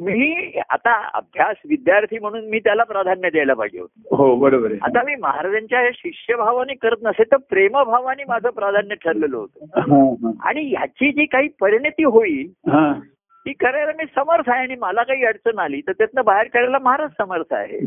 [0.00, 4.16] मी आता अभ्यास विद्यार्थी म्हणून मी त्याला प्राधान्य द्यायला पाहिजे होतं.
[4.16, 9.64] हो बरोबर आता मी महाराजांच्या शिष्यभावाने करत नसे तर प्रेमभावाने माझं प्राधान्य ठरलेलं होतं.
[9.64, 9.69] हा, हा.
[10.44, 13.00] आणि ह्याची जी काही परिणती होईल हा.
[13.46, 17.10] ती करायला मी समर्थ आहे आणि मला काही अडचण आली तर त्यातनं बाहेर काढायला महाराज
[17.18, 17.78] समर्थ आहे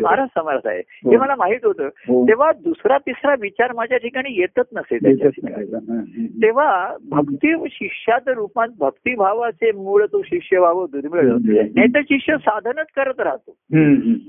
[0.00, 0.76] महाराज समर्थ आहे.
[0.76, 2.28] आहे हे मला माहीत होतं हो.
[2.28, 4.98] तेव्हा दुसरा तिसरा विचार माझ्या ठिकाणी येतच नसे.
[4.98, 6.00] हा.
[6.42, 11.28] तेव्हा भक्ती शिष्याच्या रूपात भक्तिभावाचे मूळ तो शिष्यभाव दुर्मिळ
[11.74, 13.54] नाही तर शिष्य साधनच करत राहतो.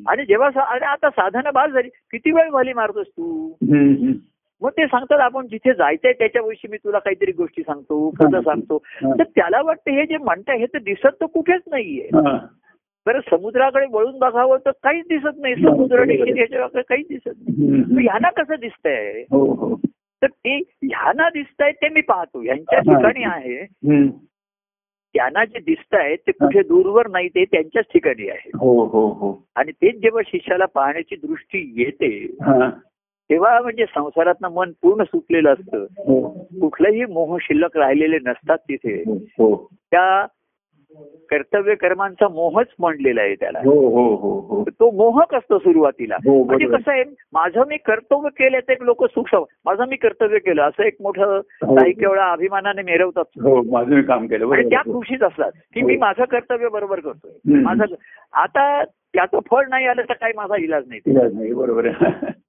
[0.08, 0.50] आणि जेव्हा
[0.92, 3.52] आता साधनं बाद झाली किती वेळ वाली मारतोस तू.
[4.62, 8.78] मग ते सांगतात आपण जिथे जायचंय त्याच्याविषयी मी तुला काहीतरी गोष्टी सांगतो कसं सांगतो.
[9.04, 12.06] तर त्याला वाटतं हे जे म्हणताय हे तर दिसत तर कुठेच नाहीये.
[12.06, 12.48] हा.
[13.06, 15.56] बरं समुद्राकडे वळून बघावं तर काहीच दिसत नाही.
[15.56, 16.04] समुद्र
[16.82, 18.06] काहीच दिसत नाही.
[18.06, 19.24] ह्यांना कसं दिसतंय?
[19.32, 19.76] हो हो.
[20.22, 22.42] तर ते ह्यांना दिसतंय ते मी पाहतो.
[22.44, 22.80] यांच्या.
[22.80, 23.66] ठिकाणी आहे.
[25.14, 28.50] त्यांना जे दिसत आहे ते कुठे दूरवर नाही ते त्यांच्याच ठिकाणी आहे.
[28.56, 29.48] हो हो हो.
[29.56, 32.28] आणि तेच जेव्हा शिष्याला पाहण्याची दृष्टी येते.
[33.32, 35.78] तेव्हा म्हणजे संसारातनं मन पूर्ण सुटलेलं असतं.
[35.78, 36.30] हो.
[36.62, 39.04] कुठलाही मोह शिल्लक राहिलेले नसतात तिथे.
[39.08, 39.68] हो हो.
[39.92, 40.26] त्या
[41.30, 43.60] कर्तव्य कर्मांचा मोहच म्हणलेला आहे त्याला.
[44.70, 46.18] तो मोहक असतो सुरुवातीला?
[46.26, 46.66] म्हणजे.
[46.66, 47.04] कसं आहे
[47.34, 51.40] माझं मी कर्तव्य केलं तर एक लोक सुख माझं मी कर्तव्य केलं असं एक मोठं.
[51.64, 53.24] काही केवढा अभिमानाने मिरवतात.
[53.72, 55.98] माझं काम केलं आणि त्या खुशीत असतात की मी.
[55.98, 57.54] माझं कर्तव्य बरोबर करतोय.
[57.54, 57.86] माझं
[58.34, 58.84] आता
[59.14, 61.90] त्याचं फळ नाही आलं तर काही माझा इलाज नाही बरोबर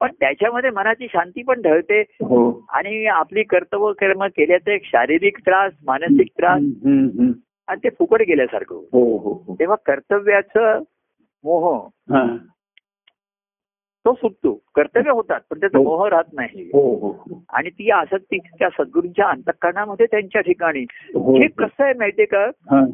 [0.00, 5.72] पण त्याच्यामध्ये मनाची शांती पण ढळते हो आणि आपली कर्तव्य कर्म केल्याचा एक शारीरिक त्रास
[5.86, 6.62] मानसिक त्रास.
[7.68, 8.74] आणि ते फुकट गेल्यासारखं.
[8.92, 10.82] हो हो तेव्हा कर्तव्याचं
[11.44, 11.88] मोह.
[14.04, 15.78] तो सुटतो कर्तव्य होतात पण त्याचा.
[15.78, 17.42] मोह राहत नाही हो हो हो.
[17.48, 20.82] आणि ती आसक्ती त्या सद्गुरूंच्या अंतकरणामध्ये त्यांच्या ठिकाणी
[21.14, 21.38] हो.
[21.58, 22.84] कसं आहे माहितीये का हा.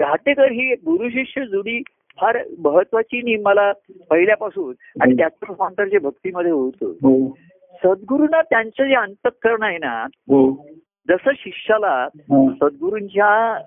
[0.00, 1.82] घाटेकर ही गुरु शिष्य जुडी
[2.20, 3.72] फार महत्वाची नी मला
[4.10, 6.86] पहिल्यापासून आणि त्याचं रूपांतर जे भक्तीमध्ये होतं.
[6.86, 7.38] हो.
[7.84, 10.66] सद्गुरूंना त्यांचं जे अंतःकरण आहे ना हो.
[11.08, 12.08] जसं शिष्याला.
[12.52, 13.62] सद्गुरूंच्या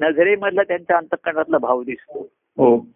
[0.00, 2.28] नजरेमधला त्यांच्या अंतःकरणातला भाव दिसतो.
[2.56, 2.86] हो.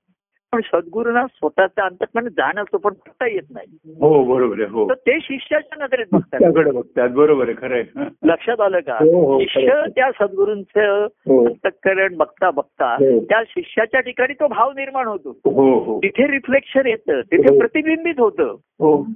[0.52, 3.66] पण सद्गुरूंना स्वतःचं अंतःकरण जाण असतो पण बघता येत नाही.
[4.00, 4.88] हो बरोबर आहे हो.
[4.88, 6.72] तर ते शिष्याच्या नजरेत बघतात.
[6.72, 8.94] बघतात बरोबर आहे खरं लक्षात आलं का?
[8.94, 9.82] हो, हो, शिष्य.
[9.96, 11.46] त्या सद्गुरूंचं हो.
[11.46, 12.96] अंतःकरण बघता बघता.
[13.28, 15.98] त्या शिष्याच्या ठिकाणी तो भाव निर्माण होतो.
[15.98, 17.58] तिथे रिफ्लेक्शन येतं तिथे.
[17.58, 18.56] प्रतिबिंबित होतं.
[18.80, 19.06] हो.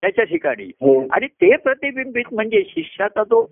[0.00, 0.70] त्याच्या ठिकाणी.
[1.10, 3.50] आणि ते प्रतिबिंबित म्हणजे शिष्याचा तो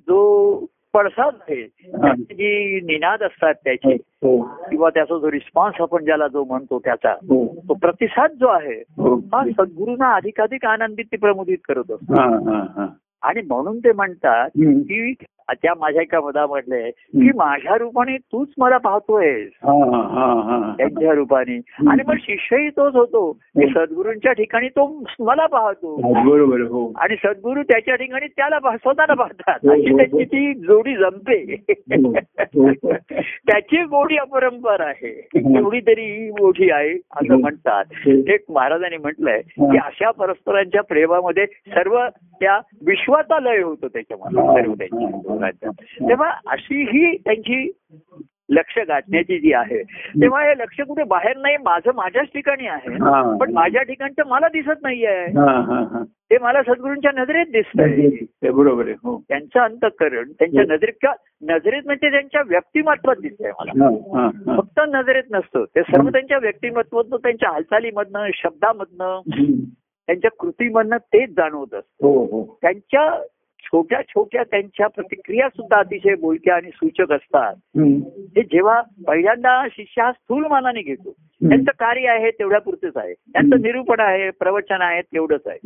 [0.00, 1.62] जो पडसाद आहे.
[2.20, 4.42] जी निनाद असतात त्याचे हो.
[4.42, 7.54] किंवा त्याचा जो रिस्पॉन्स आपण ज्याला जो म्हणतो त्याचा हो.
[7.68, 9.14] तो प्रतिसाद जो आहे हो.
[9.16, 12.20] हा सद्गुरूंना अधिकाधिक आनंदित ते प्रमोदित करत असतो.
[13.22, 14.48] आणि म्हणून ते म्हणतात.
[14.58, 15.12] की
[15.54, 19.48] त्या माझ्या एका मधामधले की माझ्या रूपाने तूच मला पाहतोयस.
[20.76, 21.60] त्यांच्या रूपाने.
[21.88, 23.32] आणि मग शिष्यही तोच होतो.
[23.32, 25.96] की सद्गुरूंच्या ठिकाणी तो मला पाहतो.
[26.30, 26.92] बरोबर हो.
[26.96, 29.58] आणि सद्गुरू त्याच्या ठिकाणी त्याला स्वतःला पाहतात.
[29.62, 31.56] हो, अशी हो, त्यांची ती जोडी जमते.
[33.48, 35.28] त्याची गोडी अपरंपार आहे.
[35.56, 37.34] एवढी तरी मोठी आहे असं.
[37.34, 37.84] म्हणतात.
[38.06, 41.98] एक महाराजांनी म्हटलंय की अशा परस्परांच्या प्रेमामध्ये सर्व
[42.40, 44.62] त्या विश्वाचा लय होतो त्याच्यामध्ये.
[44.62, 45.70] सर्व त्यांच्या दोघांच्या.
[46.08, 47.70] तेव्हा अशी ही त्यांची
[48.50, 49.82] लक्ष गाठण्याची जी आहे
[50.22, 53.36] तेव्हा हे लक्ष कुठे बाहेर नाही माझं माझ्याच ठिकाणी आहे हा.
[53.40, 55.16] पण माझ्या ठिकाणचं मला दिसत नाहीये.
[55.16, 56.02] हा हा हा.
[56.30, 58.50] ते मला सद्गुरूंच्या नजरेत दिसतंय.
[58.50, 59.22] बरोबर आहे हो.
[59.28, 61.14] त्यांचं अंतकरण त्यांच्या नजरेत किंवा
[61.54, 63.84] नजरेत म्हणजे त्यांच्या व्यक्तिमत्वात दिसतंय मला.
[63.84, 64.56] हा हा हा.
[64.56, 65.64] फक्त नजरेत नसतं.
[65.64, 69.20] ते सर्व त्यांच्या व्यक्तिमत्वातनं त्यांच्या हालचालीमधनं शब्दामधनं.
[70.06, 72.06] त्यांच्या कृतीमधनं तेच जाणवत असतं.
[72.06, 72.58] हो हो.
[72.62, 73.22] त्यांच्या
[73.62, 77.54] छोट्या छोट्या त्यांच्या प्रतिक्रिया सुद्धा अतिशय बोलक्या आणि सूचक असतात.
[78.36, 81.14] हे जेव्हा पहिल्यांदा शिष्य हा स्थूल मानाने घेतो
[81.48, 83.12] त्यांचं कार्य आहे तेवढ्या पुरतेच आहे.
[83.12, 85.58] त्यांचं निरूपण आहे प्रवचन आहे तेवढंच आहे.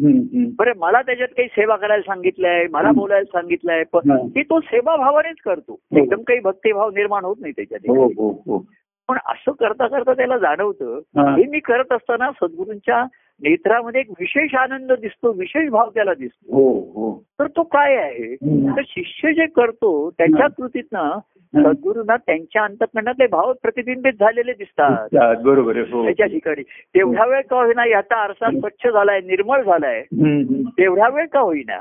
[0.59, 4.16] बरं मला त्याच्यात काही सेवा करायला सांगितलंय मला बोलायला सांगितलंय पण हा.
[4.16, 5.78] की तो सेवाभावानेच करतो.
[5.97, 7.90] एकदम काही भक्तिभाव निर्माण होत नाही त्याच्यात.
[7.90, 8.64] हो हो हो.
[9.09, 11.36] पण असं करता करता त्याला जाणवतं हा.
[11.36, 13.05] हे मी करत असताना सद्गुरूंच्या
[13.41, 16.57] नेत्रामध्ये एक विशेष आनंद दिसतो विशेष भाव त्याला दिसतो.
[16.57, 17.22] हो हो.
[17.39, 18.35] तर तो काय आहे.
[18.76, 21.18] तर शिष्य जे करतो त्याच्या कृतीतनं
[21.55, 25.09] सद्गुरूंना त्यांच्या अंतकरणातले भाव प्रतिबिंबित झालेले दिसतात.
[25.43, 26.05] बरोबर हो.
[26.05, 26.62] त्याच्या ठिकाणी.
[26.62, 30.03] तेवढा वेळ का होईना याचा आरसा स्वच्छ झालाय निर्मळ झालाय.
[30.78, 31.78] तेवढा वेळ का होईना.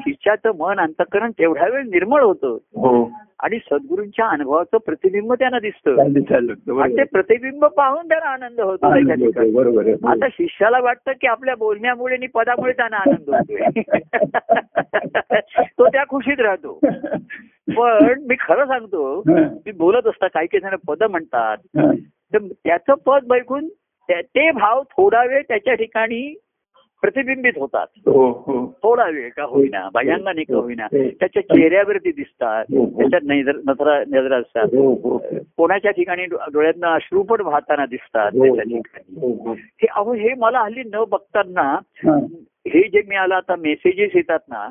[0.00, 2.48] शिष्याचं मन अंतकरण तेवढा वेळ निर्मळ होतं.
[2.54, 3.10] हो.
[3.42, 6.00] आणि सद्गुरूंच्या अनुभवाचं प्रतिबिंब त्यांना दिसतं.
[6.82, 8.86] आणि ते प्रतिबिंब पाहून त्यांना आनंद होतो
[9.52, 9.88] बरोबर.
[10.08, 13.82] आता शिष्याला वाटतं की आपल्या बोलण्यामुळे आणि पदामुळे त्यांना आनंद होतोय.
[15.78, 16.78] तो त्या खुशीत राहतो.
[17.76, 19.22] पण मी खरं सांगतो.
[19.66, 21.56] मी बोलत असता काही काही जण पद म्हणतात.
[22.34, 23.68] तर त्याचं पद बैकून
[24.10, 26.34] ते भाव थोडा वेळ त्याच्या ठिकाणी
[27.06, 31.08] प्रतिबिंबित होतात हो हो थोडा वेळ का होईना भयांगाने का होईना हो.
[31.08, 33.00] त्याच्या चेहऱ्यावरती दिसतात हो, हो.
[33.00, 33.56] त्याच्यात नजर
[34.08, 35.18] नजरा असतात हो हो
[35.56, 38.80] कोणाच्या ठिकाणी डोळ्यातनं अश्रू पण वाहताना दिसतात हो, त्याच्या हो.
[38.82, 39.52] ठिकाणी हो, हो.
[39.52, 41.78] हे अहो हे मला हल्ली न बघताना
[42.74, 42.80] हं.
[42.92, 44.68] जे मी आला आता मेसेजेस येतात ना.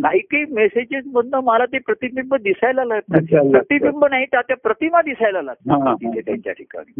[0.00, 3.50] काही काही मेसेजेस मधनं मला ते प्रतिबिंब दिसायला लागतात.
[3.50, 5.94] प्रतिबिंब नाही तर त्या प्रतिमा दिसायला लागतात.
[5.94, 6.92] तिथे त्यांच्या ठिकाणी.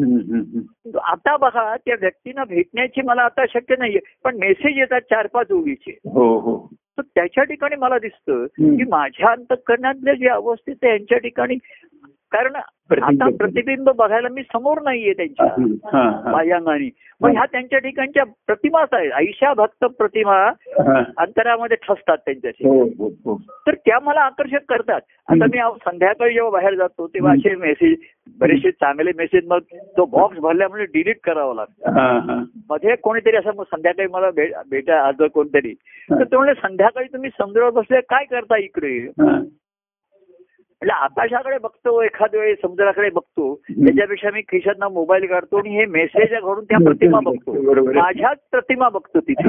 [1.05, 5.99] आता बघा त्या व्यक्तींना भेटण्याची मला आता शक्य नाहीये पण मेसेज येतात चार पाच ओळीचे
[6.05, 8.47] हो हो तर त्याच्या ठिकाणी मला दिसतं.
[8.47, 11.55] की माझ्या अंतकरणातल्या जे अवस्थेत आहे यांच्या ठिकाणी
[12.33, 12.53] कारण.
[12.91, 15.47] आता प्रतिबिंब बघायला मी समोर नाहीये त्यांच्या.
[16.31, 16.89] माझ्या अंगाने
[17.21, 20.37] मग ह्या त्यांच्या ठिकाणच्या प्रतिमाच आहेत ऐशा भक्त प्रतिमा.
[21.19, 23.37] अंतरामध्ये ठसतात त्यांच्या ठिकाणी हो हो हो.
[23.67, 25.01] तर त्या मला आकर्षक करतात.
[25.29, 27.97] आता मी संध्याकाळी जेव्हा बाहेर जातो तेव्हा असे मेसेज
[28.39, 29.59] बरेचसे चांगले मेसेज मग
[29.97, 31.93] तो बॉक्स भरल्यामुळे डिलीट करावा लागतो.
[32.71, 34.31] मध्ये कोणीतरी असं मग संध्याकाळी मला
[34.71, 35.75] भेटा आज कोणतरी.
[36.11, 38.99] तर ते म्हणले संध्याकाळी तुम्ही समुद्रावर बसले काय करता इकडे?
[40.83, 46.33] म्हटलं आकाशाकडे बघतो एखाद वेळी समुद्राकडे बघतो त्याच्यापेक्षा मी खिशातनं मोबाईल काढतो आणि हे मेसेज
[46.33, 47.93] घडून त्या प्रतिमा बघतो.
[47.93, 49.49] माझ्याच प्रतिमा बघतो तिथे.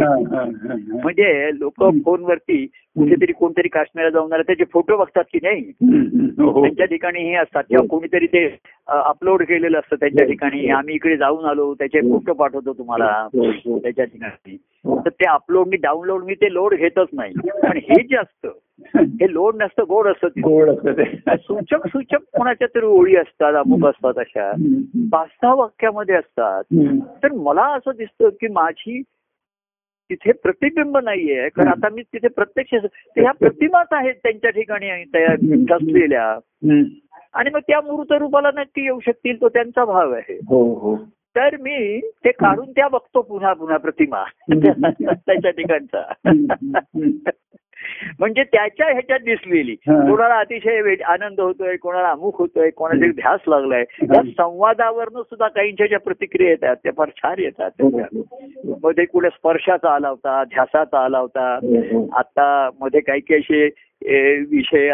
[1.03, 5.61] म्हणजे लोक फोनवरती कुठेतरी कोणतरी काश्मीरला जाऊन आले त्याचे फोटो बघतात की नाही.
[6.61, 7.63] त्यांच्या ठिकाणी हे असतात.
[7.69, 8.57] किंवा कोणीतरी ते
[8.87, 9.95] अपलोड केलेलं असतं.
[9.95, 11.73] त्यांच्या ठिकाणी आम्ही इकडे जाऊन आलो.
[11.73, 13.27] त्याचे फोटो पाठवतो तुम्हाला.
[13.35, 14.57] त्याच्या ठिकाणी.
[14.85, 17.33] तर ते अपलोड मी डाउनलोड मी ते लोड घेतच नाही.
[17.63, 18.49] पण हे जे असतं
[18.95, 20.27] हे लोड नसतं गोड असतं.
[20.27, 24.51] गोड असतं सूचक सूचक कोणाच्या तरी ओळी असतात अमुक असतात अशा.
[25.11, 26.63] पाच सहा वाक्यामध्ये असतात.
[27.23, 29.01] तर मला असं दिसतं की माझी
[30.09, 31.49] तिथे प्रतिबिंब नाहीये.
[31.49, 32.73] कारण आता मी तिथे प्रत्यक्ष
[33.17, 34.89] ह्या प्रतिमाच आहेत त्यांच्या ठिकाणी
[36.35, 36.83] हं.
[37.33, 40.39] आणि मग त्या मूर्त रूपाला नक्की येऊ शकतील तो त्यांचा भाव आहे.
[40.47, 40.95] हो हो.
[41.39, 44.23] तर मी ते काढून त्या बघतो पुन्हा पुन्हा प्रतिमा.
[45.13, 46.13] त्याच्या ठिकाणचा.
[48.19, 49.71] म्हणजे त्याच्या ह्याच्यात दिसलेली.
[49.71, 50.09] हा.
[50.09, 53.83] कोणाला अतिशय आनंद होतोय कोणाला अमुक होतोय कोणाला एक ध्यास लागलाय.
[53.83, 57.71] त्या संवादावरनं सुद्धा काहींच्या ज्या प्रतिक्रिया येतात त्या फार छान येतात.
[57.81, 58.79] हो, हो.
[58.83, 61.55] मध्ये कुठे स्पर्शाचा आला होता ध्यासाचा आला होता.
[61.55, 62.09] हो, हो.
[62.13, 63.65] आता मध्ये काही काही असे
[64.39, 64.89] विषय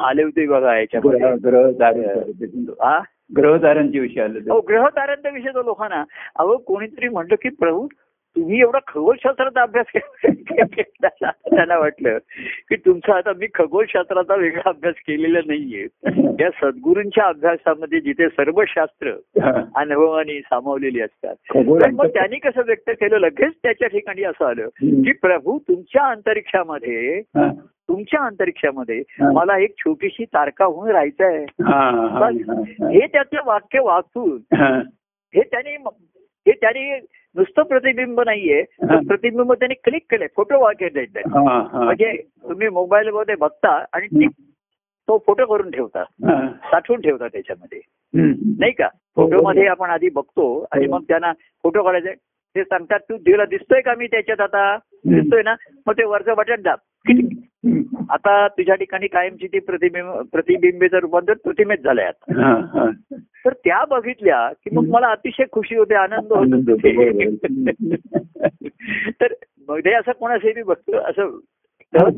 [0.00, 1.28] आले होते बघा याच्यामध्ये.
[3.36, 4.38] ग्रह- ग्रहधारण ग्रहधारणचे विषय आले.
[4.38, 6.04] हो ग्रहतारांचा विषय लोकांना
[6.36, 7.88] अहो कोणीतरी म्हटलं की प्रभू
[8.36, 12.18] तुम्ही एवढा खगोलशास्त्राचा अभ्यास केला त्याला वाटलं
[12.68, 15.86] की तुमचा आता मी खगोलशास्त्राचा वेगळा अभ्यास केलेला नाहीये
[16.40, 19.12] या सद्गुरूंच्या अभ्यासामध्ये जिथे सर्व शास्त्र.
[19.74, 21.56] अनुभवाने सामावलेली असतात
[21.92, 27.22] मग त्यांनी कसं व्यक्त केलं लगेच त्याच्या ठिकाणी असं आलं की प्रभू तुमच्या अंतरिक्षामध्ये.
[27.88, 29.02] तुमच्या अंतरिक्षामध्ये.
[29.34, 32.30] मला एक छोटीशी तारका होऊन राहायचं आहे हा,
[33.12, 34.80] त्याचं वाक्य वाचून हा.
[35.34, 35.76] त्यांनी
[36.46, 36.98] हे त्यांनी
[37.36, 38.62] नुसतं प्रतिबिंब नाहीये.
[38.86, 41.22] प्रतिबिंब त्यांनी क्लिक केलंय फोटो वाक्य द्यायचे.
[41.28, 42.12] म्हणजे
[42.48, 44.26] तुम्ही मोबाईल मध्ये बघता आणि
[45.08, 46.04] तो फोटो करून ठेवता.
[46.70, 47.80] साठवून ठेवता त्याच्यामध्ये.
[48.58, 50.92] नाही का हो, फोटो मध्ये आपण आधी बघतो आणि हो.
[50.92, 51.32] मग त्यांना
[51.62, 52.12] फोटो काढायचे
[52.56, 55.54] ते सांगतात तू तुला दिसतोय का मी त्याच्यात आता दिसतोय ना
[55.86, 56.78] मग ते वरचं बटन दाब.
[58.10, 62.90] आता तुझ्या ठिकाणी कायमची ती प्रतिबिंब प्रतिबिंबीचं रूपांतर प्रतिमेत झालंय आता.
[63.44, 66.76] तर त्या बघितल्या की मग मला अतिशय खुशी होते आनंद होतो.
[69.20, 69.26] तर
[69.68, 71.38] मध्ये असं कोणाशी बघतो असं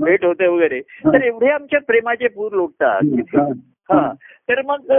[0.05, 0.81] भेट होते वगैरे.
[0.81, 3.01] तर एवढे आमच्या प्रेमाचे पूर लोटतात.
[3.93, 4.13] हा
[4.49, 4.93] तर मग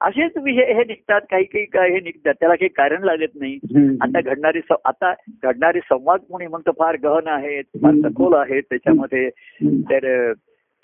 [0.00, 2.34] असेच विषय हे निघतात काही काही काय हे निघतात.
[2.40, 3.58] त्याला काही कारण लागत नाही.
[4.00, 9.30] आता घडणारे आता घडणारे संवाद कोणी म्हणतो फार गहन आहेत फार सखोल आहेत त्याच्यामध्ये.
[9.64, 10.32] तर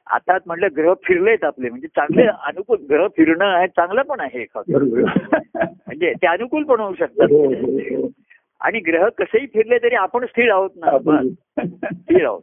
[0.06, 1.68] आता म्हटलं ग्रह फिरलेत आपले.
[1.68, 4.78] म्हणजे चांगले अनुकूल ग्रह फिरणं आहे चांगलं पण आहे एखादं.
[5.86, 7.26] म्हणजे ते अनुकूल पण होऊ हो, शकतात.
[7.30, 8.08] हो, हो.
[8.60, 10.90] आणि ग्रह कसेही फिरले तरी आपण स्थिर आहोत ना.
[10.90, 11.28] आपण-
[11.94, 12.42] स्थिर आहोत.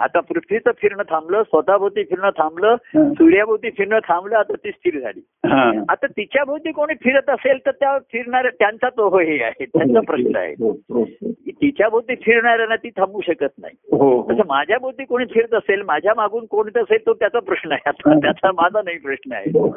[0.00, 3.08] आता पृथ्वीचं फिरणं थांबलं स्वतःभोवती फिरणं थांबलं हा.
[3.12, 5.70] सूर्याभोवती फिरणं थांबलं आता ती स्थिर झाली हा.
[5.88, 10.36] आता तिच्या भोवती कोणी फिरत असेल तर त्या फिरणाऱ्या त्यांचा तो हे आहे त्यांचा प्रश्न
[10.36, 11.30] आहे हो, हो, हो.
[11.52, 14.22] तिच्या भोवती फिरणाऱ्यांना ती थांबू शकत नाही हो, हो.
[14.32, 18.18] तसं माझ्या भोवती कोणी फिरत असेल माझ्या मागून कोणी असेल तो त्याचा प्रश्न आहे आता
[18.18, 19.68] त्याचा माझा नाही प्रश्न आहे हो.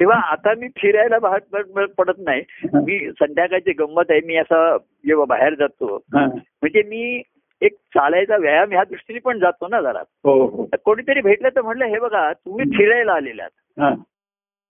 [0.00, 2.40] तेव्हा आता मी फिरायला भाग पड- पडत नाही
[2.74, 4.76] मी संध्याकाळची गंमत आहे मी असं
[5.06, 6.24] जेव्हा बाहेर जातो हा.
[6.26, 7.22] म्हणजे मी
[7.62, 10.66] एक चालायचा व्यायाम ह्या दृष्टीने पण जातो ना जरा हो, हो.
[10.72, 13.42] तर कोणीतरी भेटलं तर म्हटलं हे बघा तुम्ही फिरायला आलेले.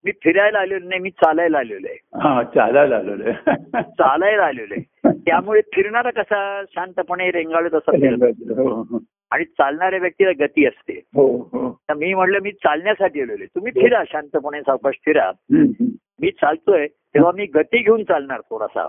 [0.05, 3.83] मी फिरायला आलेलो नाही मी चालायला आलेलो आहे हा चालायला आलेलो आहे.
[3.83, 7.97] चालायला आलेलो आहे त्यामुळे फिरणारा कसा शांतपणे रेंगाळत असा
[8.59, 8.99] हो.
[9.31, 11.01] आणि चालणाऱ्या व्यक्तीला गती असते.
[11.89, 15.31] तर मी म्हटलं मी चालण्यासाठी आलेलो आहे तुम्ही फिरा शांतपणे सावकाश फिरा.
[16.25, 18.85] मी चालतोय तेव्हा मी गती घेऊन चालणार थोडासा.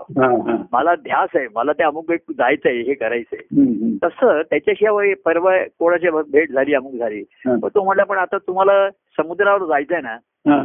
[0.72, 3.96] मला ध्यास आहे मला ते अमुक एक जायचंय हे करायचंय.
[4.04, 10.00] तसं त्याच्याशिवाय परवा कोणाची भेट झाली अमुक झाली तो म्हटला पण आता तुम्हाला समुद्रावर जायचंय
[10.00, 10.16] ना
[10.48, 10.62] हा.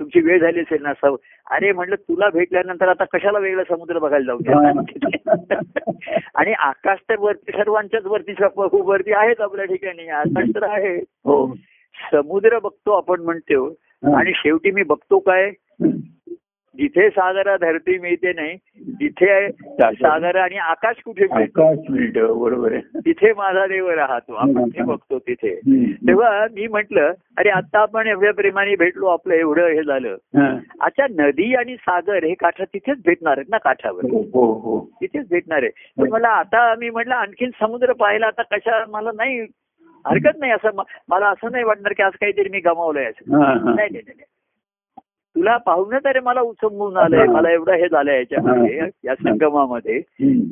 [0.00, 1.16] तुमची वेळ झाली असेल ना सव
[1.46, 4.38] अरे म्हटलं तुला भेटल्यानंतर आता कशाला वेगळा समुद्र बघायला जाऊ
[6.34, 11.46] आणि आकाश तर वरती सर्वांच्याच वरती खूप वरती आहेच आपल्या ठिकाणी आकाश तर आहे हो.
[11.94, 14.18] समुद्र बघतो आपण म्हणतो हा.
[14.18, 15.50] आणि शेवटी मी बघतो काय.
[16.78, 18.56] जिथे सागरा धरती मिळते नाही
[19.00, 22.34] तिथे सागर आणि आकाश कुठे मिळतो?
[22.34, 22.80] बरोबर आहे.
[23.00, 25.54] तिथे माझा देव राहतो आपण ते बघतो तिथे.
[26.08, 26.98] तेव्हा मी म्हंटल
[27.38, 30.16] अरे आता आपण एवढ्या प्रेमाने भेटलो आपलं एवढं हे झालं.
[30.80, 34.04] अच्छा नदी आणि सागर हे काठा तिथेच भेटणार आहेत ना काठावर?
[34.04, 34.90] हो, हो हो.
[35.00, 36.08] तिथेच भेटणार आहे.
[36.08, 39.40] मला आता मी म्हटलं आणखीन समुद्र पाहायला आता कशा मला नाही
[40.06, 40.82] हरकत नाही असं.
[41.08, 43.38] मला असं नाही वाटणार की आज काहीतरी मी गमावलंय असं.
[43.74, 44.02] नाही नाही.
[45.36, 47.24] तुला पाहुणं तरी मला उचंबून आलंय.
[47.26, 50.00] मला एवढं हे झालंय याच्यामध्ये या संगमामध्ये.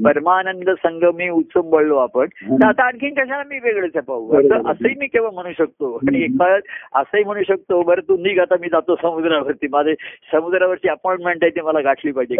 [0.05, 2.26] परमानंद संगमी उचंबळलो आपण.
[2.26, 4.41] तर आता आणखीन कशाला मी वेगळंच पाहू?
[4.41, 5.95] असं असंही मी केव्हा म्हणू शकतो?
[5.95, 6.55] आणि एका
[7.01, 9.66] असंही म्हणू शकतो बरं तू निघ आता मी जातो समुद्रावरती.
[9.70, 9.95] माझे
[10.33, 12.35] समुद्रावरची अपॉइंटमेंट आहे ती मला गाठली पाहिजे.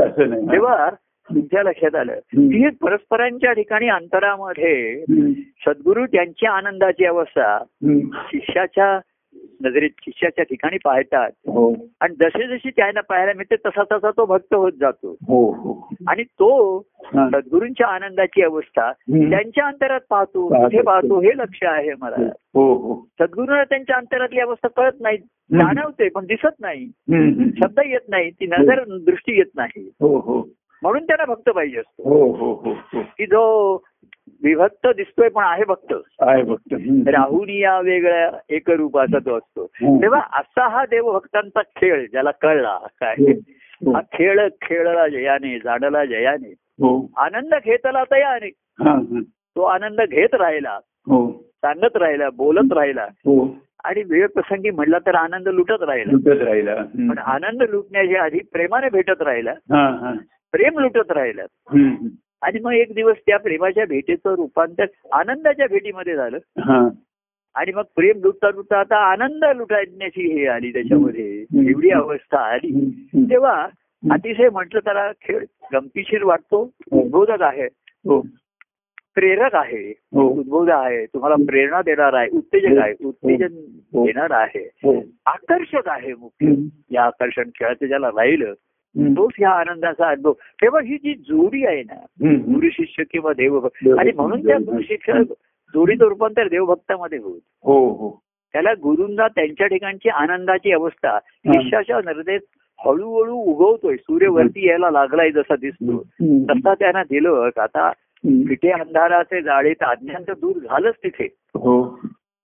[0.00, 0.46] असं नाही.
[0.52, 0.90] तेव्हा
[1.30, 2.14] तुमच्या लक्षात आलं.
[2.14, 5.04] की हे परस्परांच्या ठिकाणी अंतरामध्ये.
[5.66, 7.58] सद्गुरू त्यांच्या आनंदाची अवस्था.
[8.28, 8.98] शिष्याच्या
[9.64, 11.74] नजरेत शिष्याच्या ठिकाणी पाहतात हो.
[12.00, 15.10] आणि जसे जशी त्यांना पाहायला मिळते तसा तसा तो भक्त होत जातो.
[15.10, 15.88] हो हो.
[16.08, 16.80] आणि तो.
[17.14, 18.92] सद्गुरूंच्या आनंदाची अवस्था.
[19.30, 20.46] त्यांच्या अंतरात पाहतो.
[20.48, 22.16] कुठे पाहतो हे लक्ष आहे मला.
[22.54, 23.06] हो हो.
[23.20, 25.16] सद्गुरूंना त्यांच्या अंतरातली अवस्था कळत नाही
[25.52, 26.86] जाणवते पण दिसत नाही.
[27.56, 29.90] शब्द येत नाही ती नजर दृष्टी येत नाही.
[30.82, 32.74] म्हणून त्यांना भक्त पाहिजे असतो.
[32.94, 33.76] की जो
[34.44, 35.94] विभक्त दिसतोय पण आहे भक्त.
[36.20, 36.74] आहे भक्त.
[37.08, 39.62] राहुनी या वेगळ्या एक रूपाचा तो असतो.
[39.62, 40.02] हम्म.
[40.02, 43.14] तेव्हा असा हा देवभक्तांचा खेळ ज्याला कळला काय?
[43.20, 43.92] हो.
[43.94, 44.00] हा.
[44.00, 46.54] खेळ खेळला जयाने जाणला जयाने.
[46.58, 47.10] हो.
[47.16, 48.50] आनंद घेतला तयाने
[48.84, 49.20] हा हा.
[49.28, 51.32] तो आनंद घेत राहिला हो.
[51.32, 53.02] सांगत राहिला बोलत राहिला.
[53.02, 53.56] हो.
[53.84, 56.12] आणि वेळ प्रसंगी म्हणला तर आनंद लुटत राहिला.
[56.12, 56.74] लुटत राहिला.
[56.84, 59.50] पण आनंद लुटण्याच्या आधी प्रेमाने भेटत राहिला.
[59.50, 60.12] हा हा.
[60.52, 61.42] प्रेम लुटत राहिला.
[62.42, 66.38] आणि मग एक दिवस त्या प्रेमाच्या भेटीचं रूपांतर आनंदाच्या भेटीमध्ये झालं.
[66.58, 66.88] हा.
[67.54, 71.44] आणि मग प्रेम लुटता लुटता आता आनंद लुटायची हे आली त्याच्यामध्ये.
[71.70, 72.90] एवढी अवस्था आली.
[73.16, 73.68] तेव्हा
[74.10, 76.70] अतिशय म्हटलं त्याला खेळ गमतीशीर वाटतो.
[76.92, 77.68] उद्बोधक आहे.
[77.82, 78.20] हो.
[79.14, 79.90] प्रेरक आहे.
[79.90, 80.28] हो.
[80.28, 81.06] उद्बोध आहे.
[81.06, 82.28] तुम्हाला प्रेरणा देणार आहे.
[82.36, 83.04] उत्तेजक आहे.
[83.04, 84.06] उत्तेजन हो.
[84.06, 84.70] देणार आहे.
[84.74, 85.02] हो.
[85.26, 86.54] आकर्षक आहे मुख्य.
[86.90, 88.54] या आकर्षण खेळाचं ज्याला राहिलं.
[88.98, 90.32] तोच ह्या आनंदाचा अनुभव.
[90.32, 92.06] तेव्हा ही जी जोडी आहे ना.
[92.36, 93.88] गुरु शिष्य किंवा देवभक्त.
[93.98, 95.22] आणि म्हणून त्या गुरु शिष्य
[95.74, 97.40] जोडीचं रूपांतर देवभक्तामध्ये होत.
[97.64, 98.20] हो हो.
[98.52, 102.40] त्याला गुरूंना त्यांच्या ठिकाणची आनंदाची अवस्था शिष्याच्या नजरेत
[102.86, 103.96] हळूहळू उगवतोय.
[103.96, 105.98] सूर्य वरती यायला लागलाय जसा दिसतो.
[106.44, 107.50] तसा त्यांना दिलं.
[107.56, 107.92] आता.
[108.24, 111.24] पिठे अंधाराचे जाळे तर अज्ञान तर दूर झालंच तिथे.
[111.48, 112.00] हो.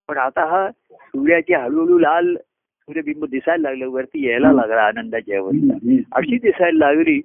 [0.09, 2.37] पण आता हा सूर्याची हळूहळू लाल
[2.83, 5.75] सूर्यबिंब दिसायला लागलं वरती यायला लागला आनंदाची अवस्था.
[6.13, 7.21] अशी दिसायला लागली.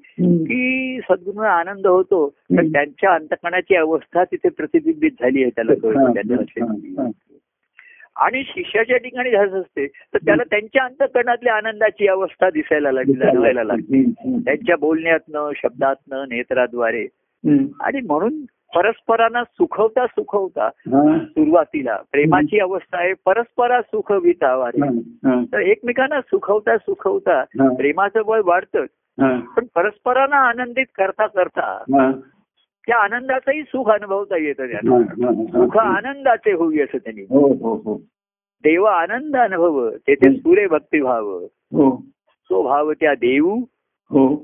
[0.45, 2.61] की सद्गुरूंना आनंद होतो तर.
[2.61, 5.73] त्यांच्या अंतकणाची अवस्था तिथे प्रतिबिंबित झाली आहे त्याला
[6.61, 7.09] हा.
[8.15, 13.99] आणि शिष्याच्या ठिकाणी झालं असते तर त्याला त्यांच्या अंतकरणातल्या आनंदाची अवस्था दिसायला लागली जाणवायला लागली
[13.99, 14.37] हम्म.
[14.37, 17.07] त्यांच्या बोलण्यातनं शब्दातनं नेत्राद्वारे.
[17.81, 18.33] आणि म्हणून
[18.75, 20.69] परस्परांना सुखवता सुखवता.
[21.25, 24.99] सुरुवातीला प्रेमाची अवस्था आहे परस्परा सुख वितावारे हा.
[25.29, 25.43] हा.
[25.53, 27.43] तर एकमेकांना सुखवता सुखवता.
[27.73, 28.85] प्रेमाचं बळ वाढतं.
[29.39, 31.83] पण परस्परांना आनंदित करता करता.
[32.87, 35.03] त्या आनंदाचंही सुख अनुभवता येतं त्यांना.
[35.43, 38.01] सुख आनंदाचे होई असं त्यांनी हो हो हो
[38.63, 42.03] देव आनंद अनुभव तेथे सुरे भक्ती भाव हो
[42.49, 43.59] तो भाव त्या देऊ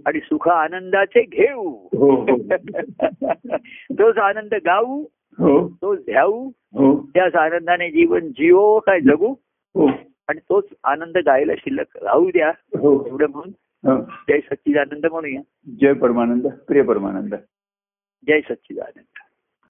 [0.06, 1.70] आणि सुख आनंदाचे घेऊ.
[1.98, 2.38] हो हो.
[4.00, 5.06] तोच आनंद गाऊ
[5.40, 5.70] हो.
[5.82, 7.10] तोच ध्याऊ हो.
[7.14, 9.36] त्याच आनंदाने जीवन जिवो काय जगू.
[9.76, 9.88] हो.
[10.28, 12.04] आणि तोच आनंद गायला शिल्लक.
[12.04, 12.50] राहू द्या.
[12.50, 13.08] हो.
[13.08, 13.52] एवढं म्हणून.
[13.90, 14.02] हो.
[14.02, 15.42] जय सच्चिदानंद म्हणूया.
[15.82, 17.36] जय परमानंद प्रिय परमानंद.
[18.28, 19.06] जय सच्चिदानंद.